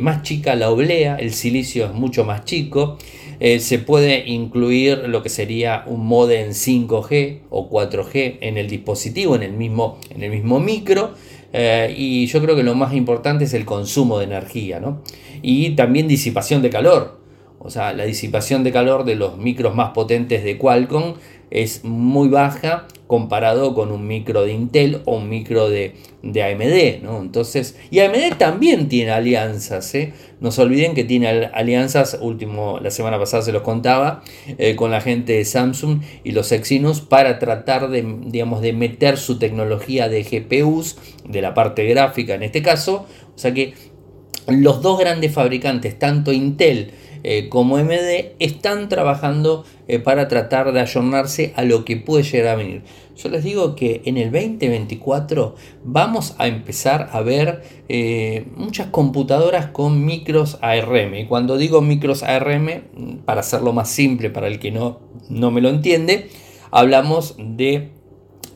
más 0.00 0.22
chica 0.22 0.56
la 0.56 0.70
oblea, 0.70 1.18
el 1.20 1.32
silicio 1.32 1.86
es 1.86 1.92
mucho 1.92 2.24
más 2.24 2.44
chico, 2.44 2.98
se 3.38 3.78
puede 3.78 4.28
incluir 4.28 5.04
lo 5.06 5.22
que 5.22 5.28
sería 5.28 5.84
un 5.86 6.04
modem 6.04 6.48
5G 6.50 7.42
o 7.48 7.70
4G 7.70 8.38
en 8.40 8.58
el 8.58 8.68
dispositivo, 8.68 9.36
en 9.36 9.44
el 9.44 9.52
mismo, 9.52 10.00
en 10.10 10.24
el 10.24 10.32
mismo 10.32 10.58
micro, 10.58 11.14
y 11.96 12.26
yo 12.26 12.42
creo 12.42 12.56
que 12.56 12.64
lo 12.64 12.74
más 12.74 12.92
importante 12.92 13.44
es 13.44 13.54
el 13.54 13.64
consumo 13.64 14.18
de 14.18 14.24
energía, 14.24 14.80
¿no? 14.80 15.04
Y 15.42 15.76
también 15.76 16.08
disipación 16.08 16.60
de 16.60 16.70
calor. 16.70 17.17
O 17.60 17.70
sea, 17.70 17.92
la 17.92 18.04
disipación 18.04 18.62
de 18.64 18.72
calor 18.72 19.04
de 19.04 19.16
los 19.16 19.36
micros 19.36 19.74
más 19.74 19.90
potentes 19.90 20.44
de 20.44 20.58
Qualcomm 20.58 21.14
es 21.50 21.82
muy 21.84 22.28
baja 22.28 22.86
comparado 23.06 23.74
con 23.74 23.90
un 23.90 24.06
micro 24.06 24.42
de 24.44 24.52
Intel 24.52 25.00
o 25.06 25.16
un 25.16 25.30
micro 25.30 25.68
de, 25.70 25.94
AMD, 26.22 27.02
¿no? 27.02 27.22
Entonces, 27.22 27.76
y 27.90 28.00
AMD 28.00 28.36
también 28.36 28.88
tiene 28.88 29.12
alianzas, 29.12 29.94
¿eh? 29.94 30.12
No 30.40 30.52
se 30.52 30.60
olviden 30.60 30.94
que 30.94 31.04
tiene 31.04 31.26
alianzas, 31.26 32.18
último, 32.20 32.78
la 32.80 32.90
semana 32.90 33.18
pasada 33.18 33.42
se 33.42 33.52
los 33.52 33.62
contaba, 33.62 34.22
eh, 34.58 34.76
con 34.76 34.90
la 34.90 35.00
gente 35.00 35.32
de 35.32 35.44
Samsung 35.46 36.02
y 36.22 36.32
los 36.32 36.52
Exynos 36.52 37.00
para 37.00 37.38
tratar 37.38 37.88
de, 37.88 38.04
digamos, 38.26 38.60
de 38.60 38.74
meter 38.74 39.16
su 39.16 39.38
tecnología 39.38 40.08
de 40.10 40.22
GPUs, 40.22 40.98
de 41.26 41.40
la 41.40 41.54
parte 41.54 41.86
gráfica 41.86 42.34
en 42.34 42.42
este 42.42 42.62
caso, 42.62 43.06
o 43.34 43.38
sea 43.38 43.54
que 43.54 43.72
los 44.46 44.82
dos 44.82 44.98
grandes 44.98 45.32
fabricantes, 45.32 45.98
tanto 45.98 46.32
Intel 46.32 46.92
eh, 47.22 47.48
como 47.48 47.76
AMD, 47.76 48.36
están 48.38 48.88
trabajando 48.88 49.64
eh, 49.86 49.98
para 49.98 50.28
tratar 50.28 50.72
de 50.72 50.80
ayornarse 50.80 51.52
a 51.56 51.62
lo 51.62 51.84
que 51.84 51.96
puede 51.96 52.22
llegar 52.22 52.54
a 52.54 52.56
venir. 52.56 52.82
Yo 53.16 53.28
les 53.30 53.42
digo 53.42 53.74
que 53.74 54.02
en 54.04 54.16
el 54.16 54.30
2024 54.30 55.56
vamos 55.84 56.36
a 56.38 56.46
empezar 56.46 57.10
a 57.12 57.20
ver 57.20 57.62
eh, 57.88 58.46
muchas 58.54 58.88
computadoras 58.88 59.66
con 59.66 60.04
micros 60.04 60.58
ARM. 60.60 61.14
Y 61.16 61.26
cuando 61.26 61.56
digo 61.58 61.80
micros 61.80 62.22
ARM, 62.22 63.22
para 63.24 63.40
hacerlo 63.40 63.72
más 63.72 63.90
simple 63.90 64.30
para 64.30 64.46
el 64.46 64.60
que 64.60 64.70
no, 64.70 65.00
no 65.28 65.50
me 65.50 65.60
lo 65.60 65.68
entiende, 65.68 66.28
hablamos 66.70 67.34
de 67.38 67.97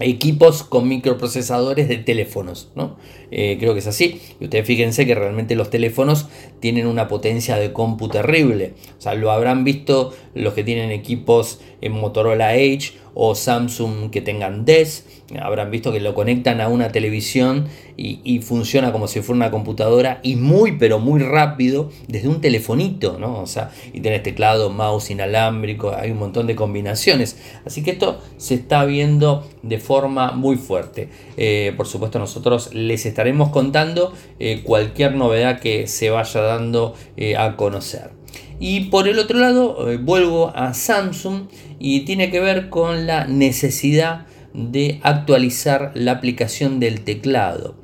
equipos 0.01 0.63
con 0.63 0.89
microprocesadores 0.89 1.89
de 1.89 1.99
teléfonos, 1.99 2.71
¿no? 2.75 2.97
Eh, 3.31 3.57
creo 3.59 3.73
que 3.73 3.81
es 3.81 3.87
así. 3.87 4.21
Y 4.41 4.45
ustedes 4.45 4.67
fíjense 4.67 5.07
que 5.07 5.15
realmente 5.15 5.55
los 5.55 5.71
teléfonos 5.71 6.29
tienen 6.61 6.87
una 6.87 7.09
potencia 7.09 7.57
de 7.57 7.73
compu 7.73 8.09
terrible. 8.09 8.75
O 8.99 9.01
sea, 9.01 9.15
lo 9.15 9.31
habrán 9.31 9.65
visto 9.65 10.13
los 10.35 10.55
que 10.55 10.65
tienen 10.65 10.91
equipos 10.91 11.61
en 11.81 11.93
Motorola 11.93 12.55
Edge 12.57 12.93
o 13.15 13.35
Samsung 13.35 14.11
que 14.11 14.21
tengan 14.21 14.65
DES, 14.65 15.05
habrán 15.41 15.71
visto 15.71 15.93
que 15.93 16.01
lo 16.01 16.15
conectan 16.15 16.61
a 16.61 16.69
una 16.69 16.91
televisión 16.91 17.67
y, 17.97 18.41
funciona 18.41 18.91
como 18.91 19.07
si 19.07 19.21
fuera 19.21 19.37
una 19.37 19.51
computadora 19.51 20.19
y 20.23 20.35
muy 20.37 20.73
pero 20.73 20.99
muy 20.99 21.21
rápido 21.21 21.91
desde 22.09 22.29
un 22.29 22.41
telefonito, 22.41 23.19
¿no? 23.19 23.41
O 23.41 23.47
sea, 23.47 23.71
y 23.93 24.01
tenés 24.01 24.23
teclado, 24.23 24.71
mouse 24.71 25.11
inalámbrico, 25.11 25.95
hay 25.95 26.11
un 26.11 26.19
montón 26.19 26.47
de 26.47 26.57
combinaciones. 26.57 27.37
Así 27.65 27.83
que 27.83 27.93
esto 27.93 28.21
se 28.39 28.55
está 28.55 28.85
viendo 28.85 29.47
de 29.63 29.79
forma 29.79 30.33
muy 30.33 30.57
fuerte. 30.57 31.11
Eh, 31.37 31.73
por 31.77 31.87
supuesto 31.87 32.19
nosotros 32.19 32.75
les 32.75 33.07
estaremos 33.07 33.51
contando 33.51 34.13
eh, 34.41 34.63
cualquier 34.65 35.15
novedad 35.15 35.61
que 35.61 35.87
se 35.87 36.11
vaya 36.11 36.41
dando 36.41 36.95
eh, 37.17 37.37
a 37.37 37.57
conocer. 37.57 38.22
Y 38.65 38.91
por 38.91 39.09
el 39.09 39.19
otro 39.19 39.41
lado, 39.41 39.77
vuelvo 40.03 40.53
a 40.55 40.73
Samsung 40.73 41.49
y 41.81 42.03
tiene 42.03 42.31
que 42.31 42.39
ver 42.39 42.69
con 42.69 43.09
la 43.09 43.27
necesidad 43.27 44.29
de 44.55 45.01
actualizar 45.03 45.91
la 45.97 46.13
aplicación 46.13 46.79
del 46.79 47.01
teclado. 47.01 47.75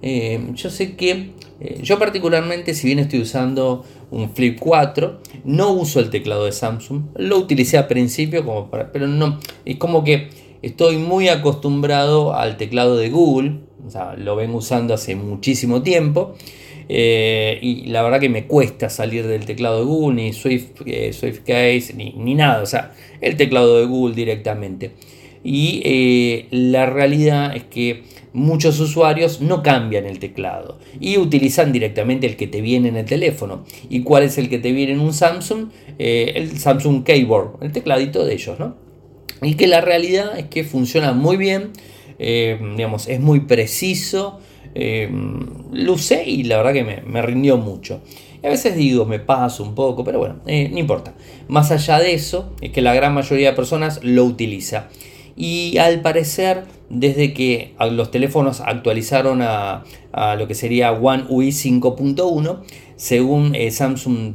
Eh, 0.00 0.40
yo 0.54 0.70
sé 0.70 0.94
que 0.94 1.32
eh, 1.58 1.80
yo 1.82 1.98
particularmente, 1.98 2.74
si 2.74 2.86
bien 2.86 3.00
estoy 3.00 3.20
usando 3.22 3.84
un 4.12 4.30
Flip 4.30 4.60
4, 4.60 5.20
no 5.42 5.72
uso 5.72 5.98
el 5.98 6.08
teclado 6.08 6.44
de 6.44 6.52
Samsung. 6.52 7.06
Lo 7.16 7.36
utilicé 7.36 7.76
al 7.76 7.88
principio, 7.88 8.44
como 8.44 8.70
pero 8.70 9.08
no, 9.08 9.40
es 9.64 9.74
como 9.74 10.04
que 10.04 10.28
estoy 10.62 10.98
muy 10.98 11.26
acostumbrado 11.28 12.32
al 12.32 12.56
teclado 12.58 12.96
de 12.96 13.10
Google. 13.10 13.62
O 13.84 13.90
sea, 13.90 14.14
lo 14.14 14.36
ven 14.36 14.54
usando 14.54 14.94
hace 14.94 15.16
muchísimo 15.16 15.82
tiempo. 15.82 16.36
Eh, 16.88 17.58
y 17.60 17.86
la 17.86 18.02
verdad 18.02 18.18
que 18.18 18.30
me 18.30 18.46
cuesta 18.46 18.88
salir 18.88 19.26
del 19.26 19.44
teclado 19.44 19.80
de 19.80 19.84
Google, 19.84 20.22
ni 20.22 20.32
Swift, 20.32 20.80
eh, 20.86 21.12
Case, 21.46 21.94
ni, 21.94 22.34
nada. 22.34 22.62
O 22.62 22.66
sea, 22.66 22.92
el 23.20 23.36
teclado 23.36 23.78
de 23.78 23.86
Google 23.86 24.14
directamente. 24.14 24.92
Y 25.44 25.82
eh, 25.84 26.46
la 26.50 26.86
realidad 26.86 27.54
es 27.54 27.64
que 27.64 28.02
muchos 28.32 28.80
usuarios 28.80 29.40
no 29.40 29.62
cambian 29.62 30.04
el 30.04 30.18
teclado 30.18 30.78
y 31.00 31.16
utilizan 31.16 31.72
directamente 31.72 32.26
el 32.26 32.36
que 32.36 32.46
te 32.46 32.60
viene 32.60 32.88
en 32.88 32.96
el 32.96 33.04
teléfono. 33.04 33.64
¿Y 33.88 34.02
cuál 34.02 34.24
es 34.24 34.38
el 34.38 34.48
que 34.48 34.58
te 34.58 34.72
viene 34.72 34.92
en 34.92 35.00
un 35.00 35.12
Samsung? 35.12 35.70
el 35.98 36.56
Samsung 36.56 37.02
Keyboard, 37.02 37.60
el 37.60 37.72
tecladito 37.72 38.24
de 38.24 38.34
ellos, 38.34 38.60
¿no? 38.60 38.76
Y 39.42 39.54
que 39.54 39.66
la 39.66 39.80
realidad 39.80 40.38
es 40.38 40.44
que 40.44 40.62
funciona 40.62 41.12
muy 41.12 41.36
bien, 41.36 41.72
digamos, 42.18 43.08
es 43.08 43.18
muy 43.18 43.40
preciso 43.40 44.38
eh, 44.74 45.08
lo 45.72 45.96
y 46.26 46.44
la 46.44 46.56
verdad 46.58 46.72
que 46.72 47.02
me, 47.04 47.22
rindió 47.22 47.56
mucho. 47.56 48.00
Y 48.42 48.46
a 48.46 48.50
veces 48.50 48.76
digo, 48.76 49.04
me 49.04 49.18
paso 49.18 49.64
un 49.64 49.74
poco, 49.74 50.04
pero 50.04 50.18
bueno, 50.18 50.36
eh, 50.46 50.68
no 50.70 50.78
importa. 50.78 51.14
Más 51.48 51.70
allá 51.70 51.98
de 51.98 52.14
eso, 52.14 52.52
es 52.60 52.70
que 52.70 52.82
la 52.82 52.94
gran 52.94 53.14
mayoría 53.14 53.50
de 53.50 53.56
personas 53.56 54.00
lo 54.02 54.24
utiliza. 54.24 54.88
Y 55.36 55.78
al 55.78 56.00
parecer, 56.00 56.64
desde 56.90 57.32
que 57.32 57.74
los 57.90 58.10
teléfonos 58.10 58.60
actualizaron 58.60 59.40
a, 59.42 59.84
lo 60.36 60.48
que 60.48 60.54
sería 60.54 60.92
One 60.92 61.24
UI 61.28 61.48
5.1, 61.48 62.60
según 62.96 63.54
eh, 63.54 63.70
Samsung 63.70 64.34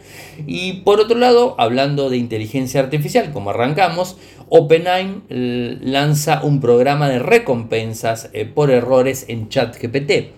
Y 0.46 0.82
por 0.84 1.00
otro 1.00 1.18
lado, 1.18 1.54
hablando 1.58 2.10
de 2.10 2.18
inteligencia 2.18 2.80
artificial, 2.80 3.32
como 3.32 3.50
arrancamos, 3.50 4.16
OpenAI 4.48 5.22
lanza 5.28 6.42
un 6.42 6.60
programa 6.60 7.08
de 7.08 7.18
recompensas 7.18 8.30
eh, 8.32 8.44
por 8.44 8.70
errores 8.70 9.26
en 9.28 9.48
ChatGPT. 9.48 10.32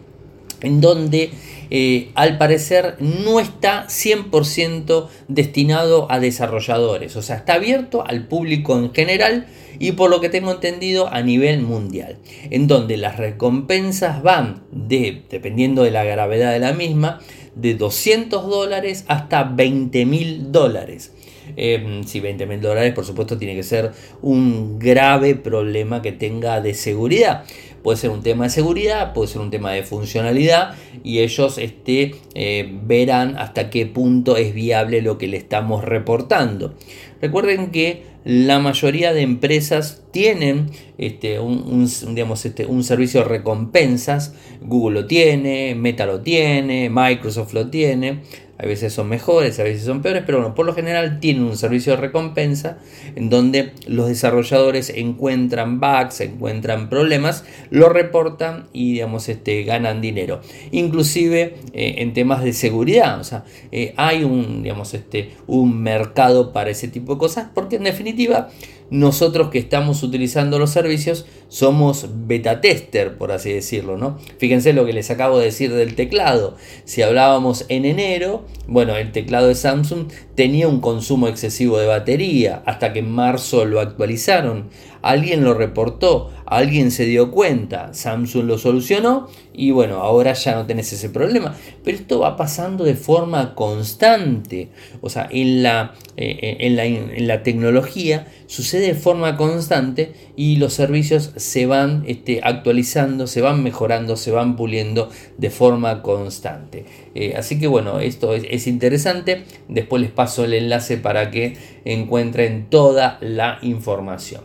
en 0.62 0.80
donde 0.80 1.30
eh, 1.70 2.10
al 2.14 2.38
parecer 2.38 2.96
no 3.00 3.40
está 3.40 3.86
100% 3.86 5.08
destinado 5.28 6.10
a 6.10 6.20
desarrolladores, 6.20 7.16
o 7.16 7.22
sea, 7.22 7.36
está 7.36 7.54
abierto 7.54 8.04
al 8.06 8.26
público 8.26 8.78
en 8.78 8.92
general 8.92 9.46
y 9.78 9.92
por 9.92 10.10
lo 10.10 10.20
que 10.20 10.28
tengo 10.28 10.50
entendido 10.50 11.08
a 11.08 11.22
nivel 11.22 11.62
mundial, 11.62 12.18
en 12.50 12.66
donde 12.66 12.96
las 12.96 13.16
recompensas 13.16 14.22
van 14.22 14.62
de, 14.72 15.22
dependiendo 15.30 15.82
de 15.82 15.90
la 15.90 16.04
gravedad 16.04 16.52
de 16.52 16.58
la 16.58 16.72
misma, 16.72 17.20
de 17.54 17.74
200 17.74 18.48
dólares 18.48 19.04
hasta 19.08 19.44
20 19.44 20.06
mil 20.06 20.52
dólares. 20.52 21.12
Eh, 21.56 22.02
si 22.06 22.20
20 22.20 22.46
mil 22.46 22.60
dólares, 22.60 22.92
por 22.92 23.04
supuesto, 23.04 23.38
tiene 23.38 23.54
que 23.54 23.62
ser 23.62 23.92
un 24.22 24.78
grave 24.78 25.34
problema 25.34 26.02
que 26.02 26.12
tenga 26.12 26.60
de 26.60 26.74
seguridad. 26.74 27.44
Puede 27.82 27.98
ser 27.98 28.10
un 28.10 28.22
tema 28.22 28.44
de 28.44 28.50
seguridad, 28.50 29.12
puede 29.12 29.28
ser 29.28 29.40
un 29.40 29.50
tema 29.50 29.72
de 29.72 29.82
funcionalidad 29.82 30.74
y 31.04 31.20
ellos 31.20 31.58
este, 31.58 32.16
eh, 32.34 32.70
verán 32.84 33.36
hasta 33.36 33.70
qué 33.70 33.86
punto 33.86 34.36
es 34.36 34.54
viable 34.54 35.02
lo 35.02 35.18
que 35.18 35.28
le 35.28 35.36
estamos 35.36 35.84
reportando. 35.84 36.74
Recuerden 37.20 37.70
que 37.70 38.02
la 38.24 38.58
mayoría 38.58 39.12
de 39.14 39.22
empresas 39.22 40.02
tienen 40.10 40.70
este, 40.98 41.40
un, 41.40 41.88
digamos, 42.08 42.44
este, 42.44 42.66
un 42.66 42.84
servicio 42.84 43.22
de 43.22 43.28
recompensas. 43.28 44.34
Google 44.60 45.00
lo 45.00 45.06
tiene, 45.06 45.74
Meta 45.74 46.04
lo 46.04 46.20
tiene, 46.20 46.90
Microsoft 46.90 47.54
lo 47.54 47.70
tiene. 47.70 48.20
A 48.58 48.66
veces 48.66 48.92
son 48.92 49.08
mejores, 49.08 49.60
a 49.60 49.62
veces 49.62 49.84
son 49.84 50.02
peores, 50.02 50.24
pero 50.26 50.38
bueno, 50.38 50.54
por 50.54 50.66
lo 50.66 50.74
general 50.74 51.20
tienen 51.20 51.44
un 51.44 51.56
servicio 51.56 51.92
de 51.92 52.00
recompensa 52.00 52.78
en 53.14 53.30
donde 53.30 53.72
los 53.86 54.08
desarrolladores 54.08 54.90
encuentran 54.90 55.78
bugs, 55.78 56.20
encuentran 56.20 56.88
problemas, 56.88 57.44
lo 57.70 57.88
reportan 57.88 58.66
y 58.72 58.94
digamos, 58.94 59.28
este, 59.28 59.62
ganan 59.62 60.00
dinero. 60.00 60.40
Inclusive 60.72 61.54
eh, 61.72 61.94
en 61.98 62.12
temas 62.14 62.42
de 62.42 62.52
seguridad, 62.52 63.20
o 63.20 63.24
sea, 63.24 63.44
eh, 63.70 63.94
hay 63.96 64.24
un, 64.24 64.64
digamos, 64.64 64.92
este, 64.92 65.30
un 65.46 65.80
mercado 65.80 66.52
para 66.52 66.70
ese 66.70 66.88
tipo 66.88 67.14
de 67.14 67.18
cosas, 67.20 67.48
porque 67.54 67.76
en 67.76 67.84
definitiva 67.84 68.48
nosotros 68.90 69.50
que 69.50 69.58
estamos 69.58 70.02
utilizando 70.02 70.58
los 70.58 70.70
servicios 70.70 71.26
somos 71.48 72.06
beta 72.26 72.60
tester, 72.60 73.16
por 73.16 73.32
así 73.32 73.52
decirlo, 73.52 73.96
¿no? 73.96 74.18
Fíjense 74.38 74.72
lo 74.72 74.84
que 74.86 74.92
les 74.92 75.10
acabo 75.10 75.38
de 75.38 75.46
decir 75.46 75.72
del 75.72 75.94
teclado. 75.94 76.56
Si 76.84 77.02
hablábamos 77.02 77.64
en 77.68 77.84
enero, 77.84 78.44
bueno, 78.66 78.96
el 78.96 79.12
teclado 79.12 79.48
de 79.48 79.54
Samsung 79.54 80.08
tenía 80.34 80.68
un 80.68 80.80
consumo 80.80 81.28
excesivo 81.28 81.78
de 81.78 81.86
batería, 81.86 82.62
hasta 82.66 82.92
que 82.92 83.00
en 83.00 83.10
marzo 83.10 83.64
lo 83.64 83.80
actualizaron. 83.80 84.68
Alguien 85.00 85.44
lo 85.44 85.54
reportó, 85.54 86.30
alguien 86.44 86.90
se 86.90 87.04
dio 87.04 87.30
cuenta, 87.30 87.94
Samsung 87.94 88.46
lo 88.46 88.58
solucionó 88.58 89.28
y 89.54 89.70
bueno, 89.70 89.96
ahora 89.96 90.32
ya 90.32 90.54
no 90.54 90.66
tenés 90.66 90.92
ese 90.92 91.08
problema. 91.08 91.54
Pero 91.84 91.96
esto 91.96 92.20
va 92.20 92.36
pasando 92.36 92.84
de 92.84 92.94
forma 92.94 93.54
constante. 93.54 94.70
O 95.00 95.08
sea, 95.08 95.28
en 95.30 95.62
la, 95.62 95.94
eh, 96.16 96.56
en 96.60 96.76
la, 96.76 96.84
en 96.84 97.28
la 97.28 97.42
tecnología 97.42 98.26
sucede 98.48 98.86
de 98.88 98.94
forma 98.94 99.36
constante 99.36 100.14
y 100.34 100.56
los 100.56 100.72
servicios 100.72 101.32
se 101.36 101.66
van 101.66 102.02
este, 102.06 102.40
actualizando, 102.42 103.26
se 103.26 103.42
van 103.42 103.62
mejorando, 103.62 104.16
se 104.16 104.30
van 104.30 104.56
puliendo 104.56 105.10
de 105.36 105.50
forma 105.50 106.02
constante. 106.02 106.86
Eh, 107.14 107.34
así 107.36 107.60
que 107.60 107.66
bueno, 107.66 108.00
esto 108.00 108.34
es, 108.34 108.66
interesante. 108.66 109.44
Después 109.68 110.00
les 110.02 110.10
paso 110.10 110.44
el 110.44 110.54
enlace 110.54 110.96
para 110.96 111.30
que 111.30 111.56
encuentren 111.84 112.68
toda 112.70 113.18
la 113.20 113.58
información. 113.60 114.42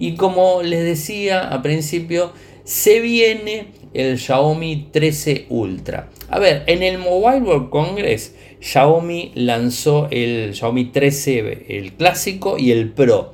Y 0.00 0.16
como 0.16 0.62
les 0.62 0.82
decía 0.82 1.48
a 1.48 1.62
principio, 1.62 2.32
se 2.64 2.98
viene 2.98 3.68
el 3.94 4.18
Xiaomi 4.18 4.88
13 4.90 5.46
Ultra. 5.48 6.10
A 6.28 6.40
ver, 6.40 6.64
en 6.66 6.82
el 6.82 6.98
Mobile 6.98 7.42
World 7.42 7.70
Congress, 7.70 8.34
Xiaomi 8.60 9.30
lanzó 9.36 10.08
el 10.10 10.54
Xiaomi 10.54 10.86
13, 10.86 11.66
el 11.68 11.92
clásico 11.92 12.58
y 12.58 12.72
el 12.72 12.90
Pro 12.90 13.32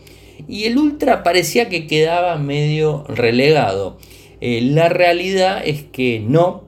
y 0.50 0.64
el 0.64 0.76
Ultra 0.78 1.22
parecía 1.22 1.68
que 1.68 1.86
quedaba 1.86 2.36
medio 2.36 3.04
relegado. 3.08 3.98
Eh, 4.40 4.60
la 4.62 4.88
realidad 4.88 5.62
es 5.64 5.84
que 5.84 6.18
no, 6.18 6.64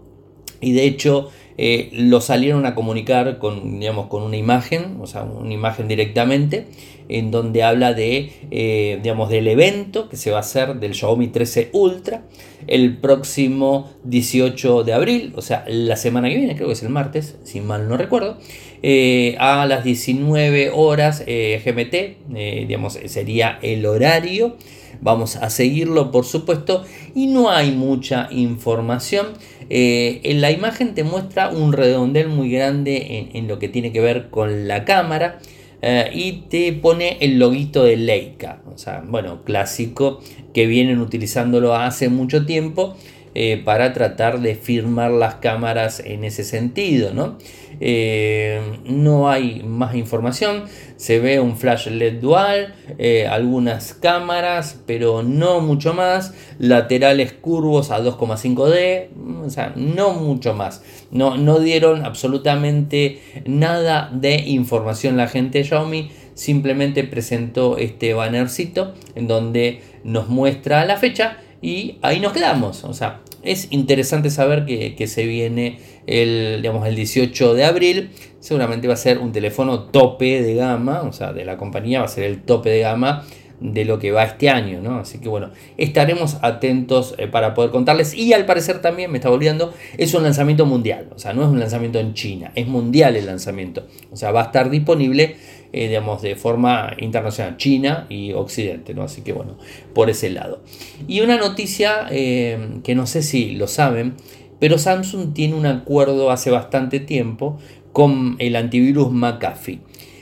y 0.61 0.73
de 0.73 0.85
hecho 0.85 1.31
eh, 1.59 1.91
lo 1.93 2.21
salieron 2.21 2.67
a 2.67 2.75
comunicar 2.75 3.39
con, 3.39 3.81
digamos, 3.81 4.07
con 4.07 4.23
una 4.23 4.37
imagen, 4.37 4.99
o 5.01 5.07
sea, 5.07 5.23
una 5.23 5.53
imagen 5.53 5.89
directamente, 5.89 6.67
en 7.09 7.31
donde 7.31 7.63
habla 7.63 7.95
de, 7.95 8.33
eh, 8.51 8.99
digamos, 9.03 9.29
del 9.29 9.49
evento 9.49 10.09
que 10.09 10.17
se 10.17 10.31
va 10.31 10.39
a 10.39 10.41
hacer 10.41 10.77
del 10.77 10.95
Xiaomi 10.95 11.29
13 11.29 11.71
Ultra 11.73 12.23
el 12.67 12.97
próximo 12.97 13.91
18 14.05 14.85
de 14.85 14.93
abril, 14.93 15.33
o 15.37 15.43
sea, 15.43 15.65
la 15.67 15.97
semana 15.97 16.29
que 16.29 16.37
viene, 16.37 16.55
creo 16.55 16.69
que 16.69 16.75
es 16.75 16.83
el 16.83 16.91
martes, 16.91 17.39
si 17.43 17.61
mal 17.61 17.89
no 17.89 17.97
recuerdo, 17.97 18.39
eh, 18.83 19.37
a 19.39 19.67
las 19.67 19.85
19 19.85 20.71
horas 20.71 21.25
GMT, 21.27 22.29
digamos, 22.67 22.99
sería 23.07 23.59
el 23.63 23.85
horario. 23.87 24.57
Vamos 25.03 25.35
a 25.35 25.51
seguirlo, 25.51 26.13
por 26.13 26.25
supuesto, 26.25 26.85
y 27.15 27.27
no 27.27 27.51
hay 27.51 27.73
mucha 27.73 28.29
información. 28.31 29.27
Eh, 29.69 30.21
en 30.23 30.41
la 30.41 30.53
imagen 30.53 30.95
te 30.95 31.03
muestra 31.03 31.51
un 31.51 31.73
redondel 31.73 32.29
muy 32.29 32.51
grande 32.51 33.29
en, 33.35 33.49
lo 33.49 33.59
que 33.59 33.69
tiene 33.69 33.93
que 33.93 34.01
ver 34.01 34.31
con 34.31 34.69
la 34.69 34.85
cámara. 34.85 35.41
Eh, 35.83 36.11
y 36.15 36.33
te 36.49 36.73
pone 36.73 37.19
el 37.21 37.41
loguito 37.41 37.83
de 37.83 37.97
Leica, 37.97 38.63
o 38.73 38.79
sea, 38.79 39.03
bueno, 39.05 39.43
clásico 39.43 40.21
que 40.55 40.67
vienen 40.67 41.01
utilizándolo 41.01 41.75
hace 41.75 42.09
mucho 42.09 42.47
tiempo 42.47 42.95
eh, 43.35 43.61
para 43.65 43.93
tratar 43.93 44.41
de 44.41 44.55
firmar 44.55 45.11
las 45.11 45.37
cámaras 45.37 45.99
en 45.99 46.23
ese 46.23 46.45
sentido, 46.45 47.13
¿no? 47.13 47.39
Eh, 47.85 48.61
no 48.85 49.29
hay 49.29 49.65
más 49.65 49.97
información, 49.97 50.67
se 50.97 51.19
ve 51.19 51.41
un 51.41 51.57
flash 51.57 51.89
LED 51.89 52.21
dual, 52.21 52.77
eh, 52.99 53.27
algunas 53.27 53.93
cámaras, 53.93 54.81
pero 54.87 55.25
no 55.25 55.61
mucho 55.61 55.93
más, 55.93 56.33
laterales 56.61 57.33
curvos 57.33 57.91
a 57.91 58.01
2,5D, 58.01 59.09
o 59.45 59.51
sea, 59.51 59.73
no 59.75 60.13
mucho 60.13 60.55
más. 60.55 60.85
No, 61.11 61.37
no 61.37 61.59
dieron 61.59 62.05
absolutamente 62.05 63.21
nada 63.47 64.09
de 64.13 64.37
información 64.37 65.17
la 65.17 65.27
gente 65.27 65.59
de 65.59 65.65
Xiaomi 65.65 66.11
simplemente 66.35 67.03
presentó 67.03 67.79
este 67.79 68.15
bannercito 68.15 68.95
en 69.17 69.27
donde 69.27 69.83
nos 70.05 70.29
muestra 70.29 70.85
la 70.85 70.99
fecha 70.99 71.39
y 71.61 71.99
ahí 72.03 72.21
nos 72.21 72.33
quedamos. 72.33 72.85
O 72.85 72.95
sea, 72.95 73.23
es 73.43 73.69
interesante 73.71 74.31
saber 74.31 74.65
que, 74.65 75.07
se 75.07 75.27
viene 75.27 75.79
el, 76.07 76.59
digamos, 76.63 76.87
el 76.87 76.97
18 76.97 77.55
de 77.55 77.65
abril. 77.65 78.11
Seguramente 78.41 78.89
va 78.89 78.95
a 78.95 78.99
ser 78.99 79.19
un 79.19 79.33
teléfono 79.33 79.85
tope 79.85 80.43
de 80.43 80.55
gama, 80.55 81.03
o 81.03 81.13
sea, 81.13 81.33
de 81.33 81.45
la 81.45 81.57
compañía 81.57 82.01
va 82.01 82.07
a 82.07 82.09
ser 82.09 82.25
el 82.25 82.43
tope 82.43 82.71
de 82.71 82.81
gama 82.81 83.25
de 83.61 83.85
lo 83.85 84.01
que 84.01 84.11
va 84.11 84.25
este 84.25 84.51
año, 84.51 84.81
¿no? 84.83 84.99
Así 84.99 85.19
que 85.19 85.29
bueno, 85.29 85.51
estaremos 85.77 86.39
atentos 86.43 87.15
eh, 87.19 87.29
para 87.29 87.55
poder 87.55 87.71
contarles. 87.71 88.13
Y 88.13 88.33
al 88.33 88.45
parecer 88.45 88.81
también, 88.81 89.11
me 89.13 89.19
estaba 89.19 89.35
olvidando, 89.35 89.73
es 89.97 90.13
un 90.15 90.25
lanzamiento 90.25 90.67
mundial, 90.67 91.09
o 91.15 91.19
sea, 91.19 91.33
no 91.33 91.43
es 91.43 91.49
un 91.49 91.61
lanzamiento 91.61 92.01
en 92.01 92.15
China, 92.15 92.51
es 92.57 92.67
mundial 92.67 93.15
el 93.15 93.27
lanzamiento. 93.27 93.87
O 94.11 94.17
sea, 94.17 94.33
va 94.33 94.43
a 94.43 94.45
estar 94.47 94.69
disponible 94.69 95.37
eh, 95.75 95.89
digamos, 95.89 96.21
de 96.21 96.37
forma 96.37 96.93
internacional, 96.99 97.57
China 97.57 98.07
y 98.11 98.33
Occidente, 98.35 98.93
¿no? 98.93 99.05
Así 99.05 99.23
que 99.23 99.33
bueno, 99.33 99.57
por 99.95 100.11
ese 100.11 100.29
lado. 100.29 100.61
Y 101.09 101.23
una 101.23 101.39
noticia 101.39 102.09
eh, 102.11 102.81
que 102.85 102.95
no 102.95 103.07
sé 103.07 103.23
si 103.23 103.53
lo 103.53 103.67
saben, 103.67 104.15
pero 104.63 104.79
Samsung 104.79 105.35
tiene 105.35 105.55
un 105.55 105.67
acuerdo 105.67 106.31
hace 106.31 106.53
bastante 106.53 107.01
tiempo 107.01 107.59
con 107.91 108.37
el 108.39 108.55
antivirus 108.55 109.11
McAfee. 109.11 109.81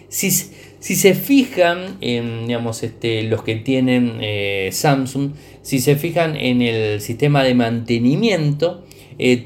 Si, 0.09 0.31
si 0.31 0.97
se 0.97 1.13
fijan 1.13 1.99
en, 2.01 2.47
digamos, 2.47 2.83
este, 2.83 3.25
los 3.25 3.43
que 3.43 3.57
tienen 3.57 4.17
eh, 4.23 4.71
Samsung, 4.73 5.33
si 5.61 5.79
se 5.79 5.95
fijan 5.97 6.37
en 6.37 6.63
el 6.63 7.03
sistema 7.03 7.45
de 7.45 7.53
mantenimiento, 7.53 8.83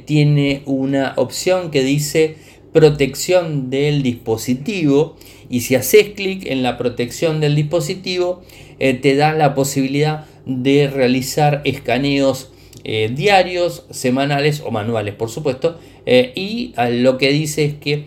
tiene 0.05 0.63
una 0.65 1.15
opción 1.17 1.73
que 1.73 1.83
dice 1.83 2.37
protección 2.73 3.71
del 3.71 4.01
dispositivo 4.05 5.17
y 5.51 5.63
si 5.63 5.75
haces 5.75 6.11
clic 6.11 6.47
en 6.47 6.63
la 6.63 6.79
protección 6.79 7.41
del 7.41 7.57
dispositivo 7.57 8.45
eh, 8.79 8.95
te 8.95 9.17
da 9.17 9.33
la 9.33 9.57
posibilidad 9.57 10.27
de 10.47 10.89
realizar 10.89 11.63
escaneos 11.65 12.53
eh, 12.85 13.11
diarios, 13.13 13.87
semanales 13.91 14.63
o 14.65 14.71
manuales 14.71 15.15
por 15.15 15.31
supuesto 15.31 15.79
eh, 16.07 16.33
y 16.35 16.75
lo 17.01 17.19
que 17.19 17.31
dice 17.31 17.65
es 17.65 17.75
que 17.75 18.07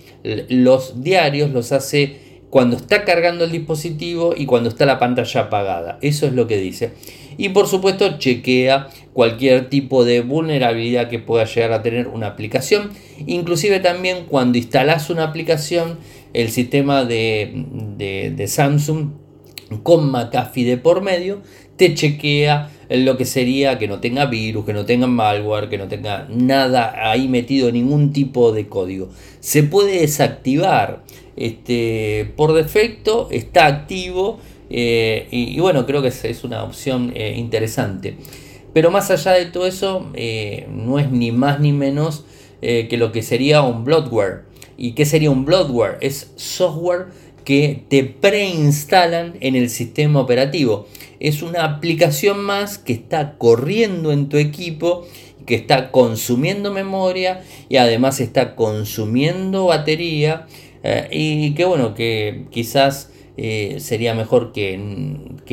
los 0.49 1.03
diarios 1.03 1.51
los 1.51 1.71
hace 1.71 2.17
cuando 2.49 2.77
está 2.77 3.03
cargando 3.03 3.43
el 3.45 3.51
dispositivo 3.51 4.33
y 4.37 4.45
cuando 4.45 4.69
está 4.69 4.85
la 4.85 4.99
pantalla 4.99 5.41
apagada 5.41 5.97
eso 6.01 6.27
es 6.27 6.33
lo 6.33 6.47
que 6.47 6.57
dice 6.57 6.93
y 7.37 7.49
por 7.49 7.67
supuesto 7.67 8.17
chequea 8.17 8.89
cualquier 9.13 9.69
tipo 9.69 10.03
de 10.03 10.21
vulnerabilidad 10.21 11.09
que 11.09 11.19
pueda 11.19 11.45
llegar 11.45 11.71
a 11.71 11.83
tener 11.83 12.07
una 12.07 12.27
aplicación. 12.27 12.89
Inclusive 13.25 13.79
también 13.79 14.25
cuando 14.27 14.57
instalas 14.57 15.09
una 15.09 15.23
aplicación, 15.23 15.97
el 16.33 16.49
sistema 16.49 17.05
de, 17.05 18.45
Samsung 18.47 19.11
con 19.83 20.11
McAfee 20.11 20.65
de 20.65 20.77
por 20.77 21.01
medio 21.01 21.41
te 21.75 21.93
chequea 21.93 22.71
lo 22.89 23.17
que 23.17 23.25
sería 23.25 23.77
que 23.77 23.87
no 23.87 23.99
tenga 23.99 24.25
virus, 24.25 24.65
que 24.65 24.73
no 24.73 24.85
tenga 24.85 25.07
malware, 25.07 25.69
que 25.69 25.77
no 25.77 25.87
tenga 25.87 26.27
nada 26.29 27.11
ahí 27.11 27.27
metido, 27.27 27.71
ningún 27.71 28.13
tipo 28.13 28.51
de 28.51 28.67
código. 28.67 29.09
Se 29.39 29.63
puede 29.63 30.01
desactivar 30.01 31.03
este, 31.35 32.31
por 32.35 32.53
defecto, 32.53 33.27
está 33.29 33.67
activo 33.67 34.39
eh, 34.69 35.27
y, 35.31 35.59
bueno, 35.59 35.85
creo 35.85 36.01
que 36.01 36.09
es, 36.09 36.43
una 36.43 36.63
opción 36.63 37.11
eh, 37.15 37.35
interesante. 37.37 38.17
Pero 38.73 38.91
más 38.91 39.11
allá 39.11 39.33
de 39.33 39.45
todo 39.45 39.65
eso, 39.65 40.09
eh, 40.13 40.67
no 40.71 40.99
es 40.99 41.11
ni 41.11 41.31
más 41.31 41.59
ni 41.59 41.71
menos 41.71 42.25
que 42.59 42.97
lo 42.97 43.11
que 43.11 43.21
sería 43.21 43.61
un 43.61 43.85
bloatware. 43.85 44.41
¿Y 44.77 44.93
qué 44.93 45.05
sería 45.05 45.29
un 45.29 45.45
bloatware? 45.45 45.97
Es 46.01 46.31
software 46.37 47.05
que 47.47 47.85
te 47.87 48.03
preinstalan 48.03 49.35
en 49.39 49.55
el 49.55 49.69
sistema 49.69 50.19
operativo. 50.19 50.85
Es 51.21 51.41
una 51.41 51.63
aplicación 51.63 52.39
más 52.39 52.77
que 52.77 52.91
está 52.91 53.37
corriendo 53.37 54.11
en 54.11 54.27
tu 54.27 54.35
equipo, 54.35 55.07
que 55.45 55.55
está 55.55 55.91
consumiendo 55.91 56.73
memoria 56.73 57.45
y 57.69 57.77
además 57.77 58.19
está 58.19 58.53
consumiendo 58.57 59.67
batería. 59.67 60.45
y 61.09 61.53
que 61.53 61.63
bueno, 61.63 61.93
que 61.93 62.47
quizás 62.51 63.11
eh, 63.37 63.77
sería 63.79 64.13
mejor 64.13 64.51
que, 64.51 64.77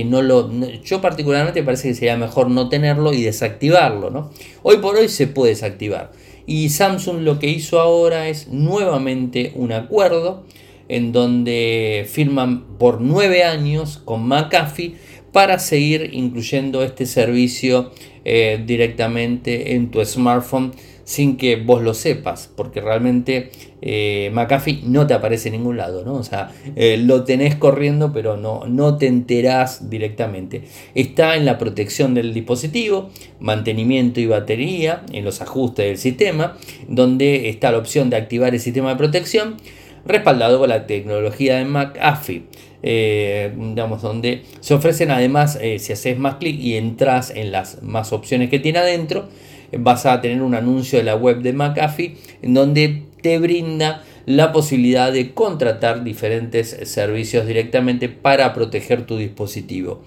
no 0.05 0.21
lo... 0.21 0.51
Yo 0.83 1.01
particularmente 1.01 1.63
parece 1.63 1.91
que 1.91 1.95
sería 1.95 2.17
mejor 2.17 2.51
no 2.51 2.69
tenerlo 2.69 3.13
y 3.13 3.23
desactivarlo, 3.23 4.11
¿no? 4.11 4.33
Hoy 4.65 4.79
por 4.79 4.97
hoy 4.97 5.09
se 5.09 5.29
puede 5.29 5.53
desactivar. 5.53 6.11
Y 6.45 6.71
Samsung 6.71 7.21
lo 7.21 7.39
que 7.39 7.51
hizo 7.51 7.79
ahora 7.79 8.29
es 8.29 8.49
nuevamente 8.49 9.53
un 9.55 9.71
acuerdo 9.71 10.43
en 10.88 11.12
donde 11.12 12.07
firman 12.11 12.79
por 12.79 13.01
nueve 13.01 13.44
años 13.44 14.01
con 14.05 14.27
McAfee 14.27 14.94
para 15.33 15.59
seguir 15.59 16.11
incluyendo 16.12 16.83
este 16.83 17.07
servicio 17.07 17.90
eh, 18.25 18.62
directamente 18.64 19.75
en 19.75 19.90
tu 19.90 20.05
smartphone 20.05 20.73
sin 21.05 21.37
que 21.37 21.57
vos 21.57 21.83
lo 21.83 21.94
sepas, 21.94 22.51
porque 22.57 22.81
realmente 22.81 23.51
eh, 23.83 24.31
McAfee 24.33 24.83
no 24.85 25.07
te 25.07 25.14
aparece 25.14 25.49
en 25.49 25.57
ningún 25.57 25.77
lado, 25.77 26.05
¿no? 26.05 26.14
O 26.14 26.23
sea, 26.23 26.51
eh, 26.77 26.97
lo 26.97 27.25
tenés 27.25 27.55
corriendo, 27.57 28.12
pero 28.12 28.37
no, 28.37 28.64
no 28.66 28.97
te 28.97 29.07
enterás 29.07 29.90
directamente. 29.90 30.62
Está 30.94 31.37
en 31.37 31.44
la 31.44 31.59
protección 31.59 32.14
del 32.14 32.33
dispositivo, 32.33 33.11
mantenimiento 33.38 34.20
y 34.20 34.27
batería, 34.27 35.05
en 35.12 35.25
los 35.25 35.42
ajustes 35.42 35.87
del 35.87 35.99
sistema, 35.99 36.57
donde 36.88 37.51
está 37.51 37.70
la 37.70 37.79
opción 37.79 38.09
de 38.09 38.16
activar 38.16 38.55
el 38.55 38.61
sistema 38.61 38.90
de 38.90 38.97
protección, 38.97 39.57
respaldado 40.07 40.59
con 40.59 40.69
la 40.69 40.87
tecnología 40.87 41.57
de 41.57 41.64
McAfee. 41.64 42.43
Eh, 42.87 43.53
digamos, 43.57 44.03
donde 44.03 44.43
se 44.61 44.75
ofrecen 44.75 45.11
además, 45.11 45.59
si 45.79 45.93
haces 45.93 46.19
más 46.19 46.35
clic 46.35 46.61
y 46.61 46.77
entras 46.77 47.31
en 47.31 47.51
las 47.51 47.83
más 47.83 48.12
opciones 48.12 48.51
que 48.51 48.59
tiene 48.59 48.81
adentro, 48.81 49.29
vas 49.79 50.07
a 50.07 50.21
tener 50.21 50.43
un 50.43 50.55
anuncio 50.55 50.99
de 50.99 51.05
la 51.05 51.17
web 51.17 51.40
de 51.40 51.53
McAfee 51.53 52.17
en 52.43 52.55
donde 52.55 53.05
te 53.23 53.38
brinda 53.38 54.05
la 54.27 54.53
posibilidad 54.53 55.12
de 55.12 55.33
contratar 55.33 56.05
diferentes 56.05 56.77
servicios 56.85 57.47
directamente 57.47 58.09
para 58.09 58.53
proteger 58.55 59.07
tu 59.07 59.17
dispositivo. 59.17 60.03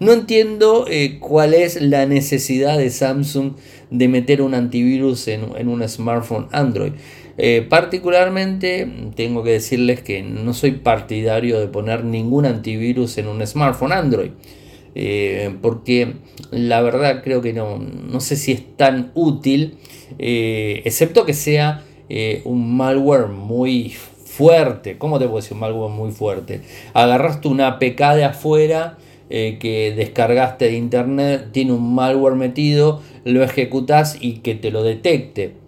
No 0.00 0.12
entiendo 0.12 0.86
eh, 0.88 1.18
cuál 1.18 1.54
es 1.54 1.82
la 1.82 2.06
necesidad 2.06 2.78
de 2.78 2.90
Samsung 2.90 3.54
de 3.90 4.08
meter 4.08 4.42
un 4.42 4.54
antivirus 4.54 5.26
en, 5.28 5.68
un 5.68 5.88
smartphone 5.88 6.46
Android. 6.52 6.92
Eh, 7.40 7.64
particularmente 7.68 8.88
tengo 9.14 9.44
que 9.44 9.52
decirles 9.52 10.02
que 10.02 10.24
no 10.24 10.52
soy 10.54 10.72
partidario 10.72 11.60
de 11.60 11.68
poner 11.68 12.04
ningún 12.04 12.46
antivirus 12.46 13.16
en 13.18 13.28
un 13.28 13.46
smartphone 13.46 13.92
Android. 13.92 14.30
Eh, 14.96 15.54
porque 15.62 16.14
la 16.50 16.80
verdad 16.80 17.22
creo 17.22 17.40
que 17.40 17.52
no, 17.52 17.78
no 17.78 18.18
sé 18.18 18.34
si 18.34 18.50
es 18.50 18.76
tan 18.76 19.12
útil, 19.14 19.78
eh, 20.18 20.82
excepto 20.84 21.24
que 21.24 21.34
sea 21.34 21.84
un 22.44 22.76
malware 22.76 23.26
muy 23.28 23.90
fuerte. 23.90 24.96
¿Cómo 24.96 25.18
te 25.18 25.26
puedo 25.26 25.36
decir 25.36 25.52
un 25.52 25.60
malware 25.60 25.92
muy 25.92 26.10
fuerte? 26.10 26.62
Agarraste 26.94 27.48
una 27.48 27.68
APK 27.68 28.14
de 28.14 28.24
afuera 28.24 28.96
que 29.28 29.92
descargaste 29.94 30.64
de 30.64 30.76
internet, 30.78 31.48
tiene 31.52 31.72
un 31.72 31.94
malware 31.94 32.34
metido, 32.34 33.02
lo 33.24 33.44
ejecutas 33.44 34.16
y 34.20 34.38
que 34.38 34.54
te 34.54 34.70
lo 34.70 34.82
detecte. 34.82 35.67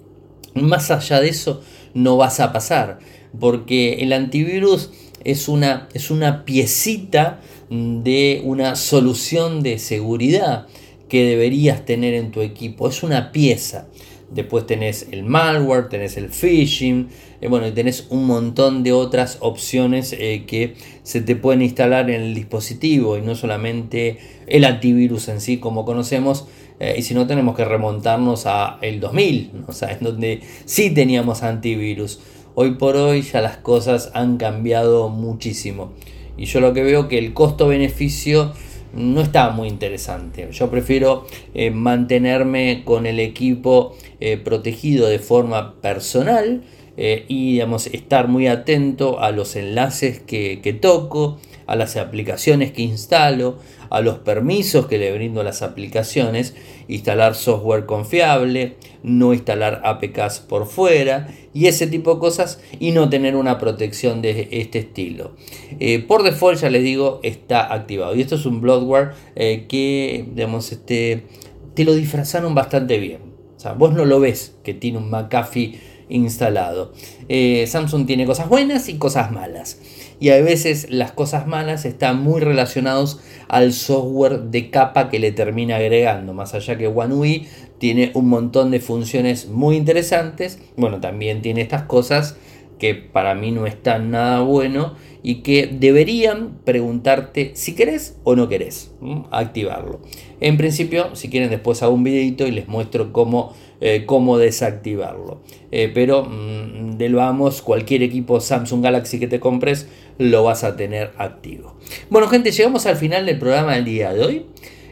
Más 0.55 0.91
allá 0.91 1.21
de 1.21 1.29
eso, 1.29 1.63
no 1.95 2.17
vas 2.17 2.41
a 2.41 2.53
pasar, 2.53 2.99
porque 3.39 3.95
el 4.01 4.13
antivirus 4.13 4.91
es 5.25 5.49
una, 5.49 5.89
es 5.95 6.11
una 6.11 6.45
piecita 6.45 7.41
de 7.71 8.43
una 8.45 8.75
solución 8.75 9.63
de 9.63 9.79
seguridad 9.79 10.67
que 11.09 11.25
deberías 11.25 11.85
tener 11.85 12.15
en 12.15 12.31
tu 12.31 12.41
equipo. 12.41 12.89
Es 12.89 13.03
una 13.03 13.33
pieza. 13.33 13.89
Después 14.31 14.65
tenés 14.67 15.09
el 15.11 15.25
malware, 15.25 15.89
tenés 15.89 16.17
el 16.17 16.31
phishing, 16.31 17.09
eh, 17.41 17.49
bueno, 17.49 17.67
y 17.67 17.73
tenés 17.73 18.07
un 18.11 18.27
montón 18.27 18.85
de 18.85 18.93
otras 18.93 19.39
opciones 19.41 20.13
eh, 20.13 20.45
que 20.47 20.75
se 21.03 21.21
te 21.21 21.35
pueden 21.35 21.63
instalar 21.63 22.11
en 22.11 22.23
el 22.23 22.35
dispositivo 22.35 23.19
y 23.19 23.23
no 23.23 23.35
solamente 23.35 24.19
el 24.47 24.65
antivirus 24.65 25.27
en 25.29 25.41
sí 25.41 25.59
como 25.59 25.85
conocemos, 25.85 26.47
eh, 26.81 26.95
y 26.97 27.03
si 27.03 27.13
no 27.13 27.27
tenemos 27.27 27.55
que 27.55 27.65
remontarnos 27.67 28.47
a 28.47 28.79
el 28.81 29.01
2000, 29.01 29.65
o 29.69 29.73
sea, 29.73 29.93
en 29.93 29.99
donde 30.01 30.41
sí 30.65 30.91
teníamos 30.91 31.43
antivirus. 31.43 32.21
Hoy 32.55 32.73
por 32.73 32.97
hoy 32.97 33.21
ya 33.21 33.43
las 33.43 33.59
cosas 33.59 34.11
han 34.15 34.39
cambiado 34.39 35.11
muchísimo. 35.11 35.93
Y 36.39 36.47
yo 36.47 36.61
lo 36.61 36.73
que 36.73 36.83
veo 36.83 37.07
que 37.07 37.19
el 37.19 37.35
costo-beneficio 37.35 38.55
no 38.95 39.21
está 39.21 39.51
muy 39.51 39.69
interesante. 39.69 40.49
Yo 40.53 40.71
prefiero 40.71 41.27
eh, 41.53 41.71
mantenerme 41.71 42.83
con 42.85 43.05
el 43.05 43.21
equipo 43.21 43.95
eh, 44.19 44.39
protegido 44.39 45.07
de 45.07 45.19
forma 45.19 45.75
personal 45.81 46.63
y 47.03 47.53
digamos, 47.53 47.87
estar 47.87 48.29
muy 48.29 48.47
atento 48.47 49.21
a 49.21 49.31
los 49.31 49.57
enlaces 49.57 50.21
que, 50.21 50.61
que 50.63 50.75
toco, 50.75 51.39
a 51.71 51.77
las 51.77 51.97
aplicaciones 51.97 52.73
que 52.73 52.83
instalo, 52.83 53.57
a 53.91 54.01
los 54.01 54.19
permisos 54.19 54.89
que 54.89 54.99
le 54.99 55.13
brindo 55.13 55.41
a 55.41 55.45
las 55.45 55.63
aplicaciones, 55.63 56.57
instalar 56.89 57.37
software 57.37 57.87
confiable, 57.87 58.75
no 59.05 59.33
instalar 59.33 59.81
APKs 59.85 60.41
por 60.41 60.67
fuera 60.67 61.29
y 61.55 61.67
ese 61.67 61.87
tipo 61.87 62.15
de 62.15 62.21
cosas 62.21 62.61
y 62.81 62.91
no 62.91 63.09
tener 63.09 63.37
una 63.37 63.59
protección 63.59 64.21
de 64.21 64.49
este 64.51 64.81
estilo. 64.81 65.37
Eh, 65.79 66.01
por 66.01 66.25
default 66.25 66.59
ya 66.59 66.71
les 66.71 66.83
digo 66.83 67.21
está 67.23 67.73
activado 67.73 68.17
y 68.17 68.21
esto 68.21 68.35
es 68.35 68.47
un 68.47 68.61
bloatware 68.61 69.13
eh, 69.37 69.67
que 69.69 70.27
digamos, 70.35 70.73
este, 70.73 71.29
te 71.75 71.85
lo 71.85 71.95
disfrazaron 71.95 72.53
bastante 72.53 72.99
bien. 72.99 73.21
O 73.57 73.61
sea, 73.61 73.75
vos 73.75 73.95
no 73.95 74.05
lo 74.05 74.19
ves 74.19 74.57
que 74.65 74.75
tiene 74.75 74.99
un 74.99 75.09
McAfee 75.09 75.79
instalado. 76.09 76.93
Eh, 77.29 77.65
Samsung 77.69 78.07
tiene 78.07 78.27
cosas 78.27 78.49
buenas 78.49 78.89
y 78.89 78.95
cosas 78.99 79.31
malas 79.31 79.79
y 80.21 80.29
a 80.29 80.41
veces 80.41 80.89
las 80.91 81.13
cosas 81.13 81.47
malas 81.47 81.85
están 81.85 82.23
muy 82.23 82.41
relacionados 82.41 83.21
al 83.49 83.73
software 83.73 84.43
de 84.43 84.71
capa 84.71 85.09
que 85.09 85.19
le 85.19 85.33
termina 85.33 85.77
agregando, 85.77 86.35
más 86.35 86.55
allá 86.55 86.79
que 86.79 86.87
One 86.87 87.15
UI 87.15 87.49
tiene 87.79 88.13
un 88.15 88.29
montón 88.29 88.71
de 88.71 88.79
funciones 88.79 89.49
muy 89.49 89.77
interesantes, 89.77 90.61
bueno, 90.77 91.01
también 91.01 91.41
tiene 91.41 91.63
estas 91.63 91.83
cosas 91.83 92.37
que 92.79 92.95
para 92.95 93.35
mí 93.35 93.51
no 93.51 93.67
están 93.67 94.11
nada 94.11 94.41
bueno 94.41 94.95
y 95.23 95.37
que 95.37 95.67
deberían 95.67 96.59
preguntarte 96.65 97.53
si 97.55 97.75
querés 97.75 98.19
o 98.25 98.37
no 98.37 98.49
querés 98.49 98.93
activarlo. 99.31 100.01
En 100.41 100.57
principio, 100.57 101.15
si 101.15 101.29
quieren 101.29 101.51
después 101.51 101.83
hago 101.83 101.95
un 101.95 102.05
videito 102.05 102.47
y 102.47 102.51
les 102.51 102.69
muestro 102.69 103.13
cómo, 103.13 103.55
eh, 103.81 104.05
cómo 104.05 104.37
desactivarlo. 104.37 105.41
Eh, 105.73 105.91
pero 105.95 106.25
mm, 106.25 106.99
del 106.99 107.15
vamos, 107.15 107.63
cualquier 107.63 108.03
equipo 108.03 108.39
Samsung 108.39 108.83
Galaxy 108.83 109.19
que 109.19 109.27
te 109.27 109.41
compres 109.41 109.89
lo 110.19 110.45
vas 110.45 110.65
a 110.65 110.77
tener 110.77 111.13
activo. 111.17 111.77
Bueno 112.11 112.29
gente, 112.29 112.51
llegamos 112.51 112.85
al 112.85 112.97
final 112.97 113.25
del 113.25 113.39
programa 113.39 113.77
del 113.77 113.87
día 113.87 114.13
de 114.13 114.23
hoy. 114.23 114.47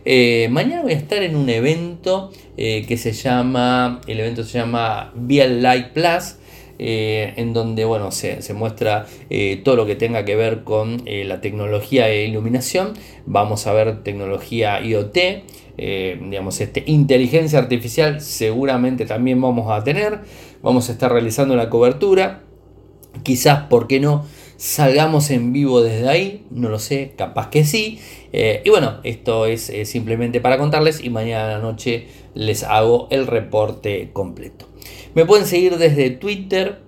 Eh, 0.06 0.48
mañana 0.50 0.82
voy 0.82 0.92
a 0.92 0.96
estar 0.96 1.22
en 1.22 1.36
un 1.36 1.50
evento 1.50 2.32
que 2.56 2.96
se 2.96 3.12
llama, 3.12 4.00
el 4.08 4.18
evento 4.18 4.42
se 4.42 4.58
llama 4.58 5.12
VL 5.14 5.60
Light 5.60 5.88
Plus. 5.88 6.36
En 6.80 7.52
donde 7.52 7.84
bueno, 7.84 8.12
se, 8.12 8.40
muestra 8.54 9.06
todo 9.64 9.74
lo 9.74 9.84
que 9.84 9.96
tenga 9.96 10.24
que 10.24 10.36
ver 10.36 10.62
con 10.62 11.02
la 11.04 11.40
tecnología 11.40 12.06
de 12.06 12.24
iluminación. 12.24 12.94
Vamos 13.26 13.66
a 13.66 13.72
ver 13.72 14.02
tecnología 14.02 14.80
IoT, 14.80 15.18
digamos, 15.78 16.60
este, 16.60 16.82
inteligencia 16.86 17.58
artificial 17.58 18.20
seguramente 18.20 19.06
también 19.06 19.40
vamos 19.40 19.70
a 19.70 19.82
tener. 19.84 20.20
Vamos 20.62 20.88
a 20.88 20.92
estar 20.92 21.12
realizando 21.12 21.56
la 21.56 21.70
cobertura. 21.70 22.42
Quizás, 23.22 23.64
¿por 23.68 23.86
qué 23.86 24.00
no? 24.00 24.26
Salgamos 24.56 25.30
en 25.30 25.52
vivo 25.52 25.80
desde 25.82 26.08
ahí, 26.08 26.44
no 26.50 26.68
lo 26.68 26.80
sé, 26.80 27.14
capaz 27.16 27.48
que 27.48 27.64
sí. 27.64 28.00
y 28.32 28.68
bueno, 28.68 28.98
esto 29.04 29.46
es 29.46 29.70
simplemente 29.84 30.40
para 30.40 30.58
contarles 30.58 31.02
y 31.02 31.10
mañana 31.10 31.46
a 31.46 31.58
la 31.58 31.58
noche 31.60 32.08
les 32.34 32.64
hago 32.64 33.06
el 33.10 33.28
reporte 33.28 34.10
completo. 34.12 34.66
Me 35.14 35.24
pueden 35.26 35.46
seguir 35.46 35.78
desde 35.78 36.10
Twitter, 36.10 36.80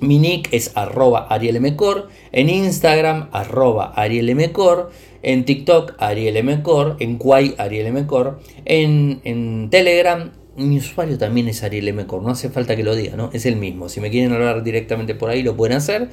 Mi 0.00 0.18
nick 0.18 0.48
es 0.52 0.72
arroba 0.76 1.26
arielmcor, 1.28 2.08
en 2.30 2.48
Instagram 2.48 3.28
arroba 3.32 3.92
arielmcor, 3.96 4.90
en 5.22 5.44
TikTok 5.44 5.94
arielmcor, 5.98 6.96
en 7.00 7.18
Quay 7.18 7.54
arielmcor, 7.58 8.40
en, 8.64 9.20
en 9.24 9.68
Telegram 9.70 10.30
mi 10.58 10.78
usuario 10.78 11.16
también 11.18 11.48
es 11.48 11.62
arielmcor, 11.62 12.22
no 12.22 12.30
hace 12.30 12.50
falta 12.50 12.74
que 12.74 12.82
lo 12.82 12.96
diga, 12.96 13.16
¿no? 13.16 13.30
Es 13.32 13.46
el 13.46 13.56
mismo. 13.56 13.88
Si 13.88 14.00
me 14.00 14.10
quieren 14.10 14.32
hablar 14.32 14.64
directamente 14.64 15.14
por 15.14 15.30
ahí 15.30 15.42
lo 15.42 15.56
pueden 15.56 15.76
hacer. 15.76 16.08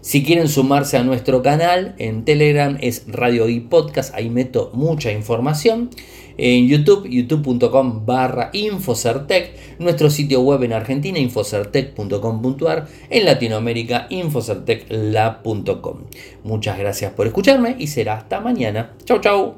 Si 0.00 0.24
quieren 0.24 0.48
sumarse 0.48 0.96
a 0.96 1.04
nuestro 1.04 1.42
canal 1.42 1.94
en 1.98 2.24
Telegram 2.24 2.76
es 2.80 3.04
Radio 3.06 3.48
y 3.48 3.60
Podcast, 3.60 4.14
ahí 4.14 4.30
meto 4.30 4.70
mucha 4.74 5.12
información. 5.12 5.90
En 6.36 6.68
YouTube, 6.68 7.08
youtube.com 7.08 8.06
barra 8.06 8.50
Infocertec, 8.52 9.78
nuestro 9.78 10.10
sitio 10.10 10.40
web 10.40 10.62
en 10.62 10.72
Argentina, 10.72 11.18
infocertec.com.ar, 11.18 12.88
en 13.10 13.24
Latinoamérica, 13.24 14.06
infocertecla.com. 14.10 15.98
Muchas 16.44 16.78
gracias 16.78 17.12
por 17.12 17.26
escucharme 17.26 17.76
y 17.78 17.86
será 17.86 18.14
hasta 18.14 18.40
mañana. 18.40 18.94
Chau, 19.04 19.20
chau. 19.20 19.54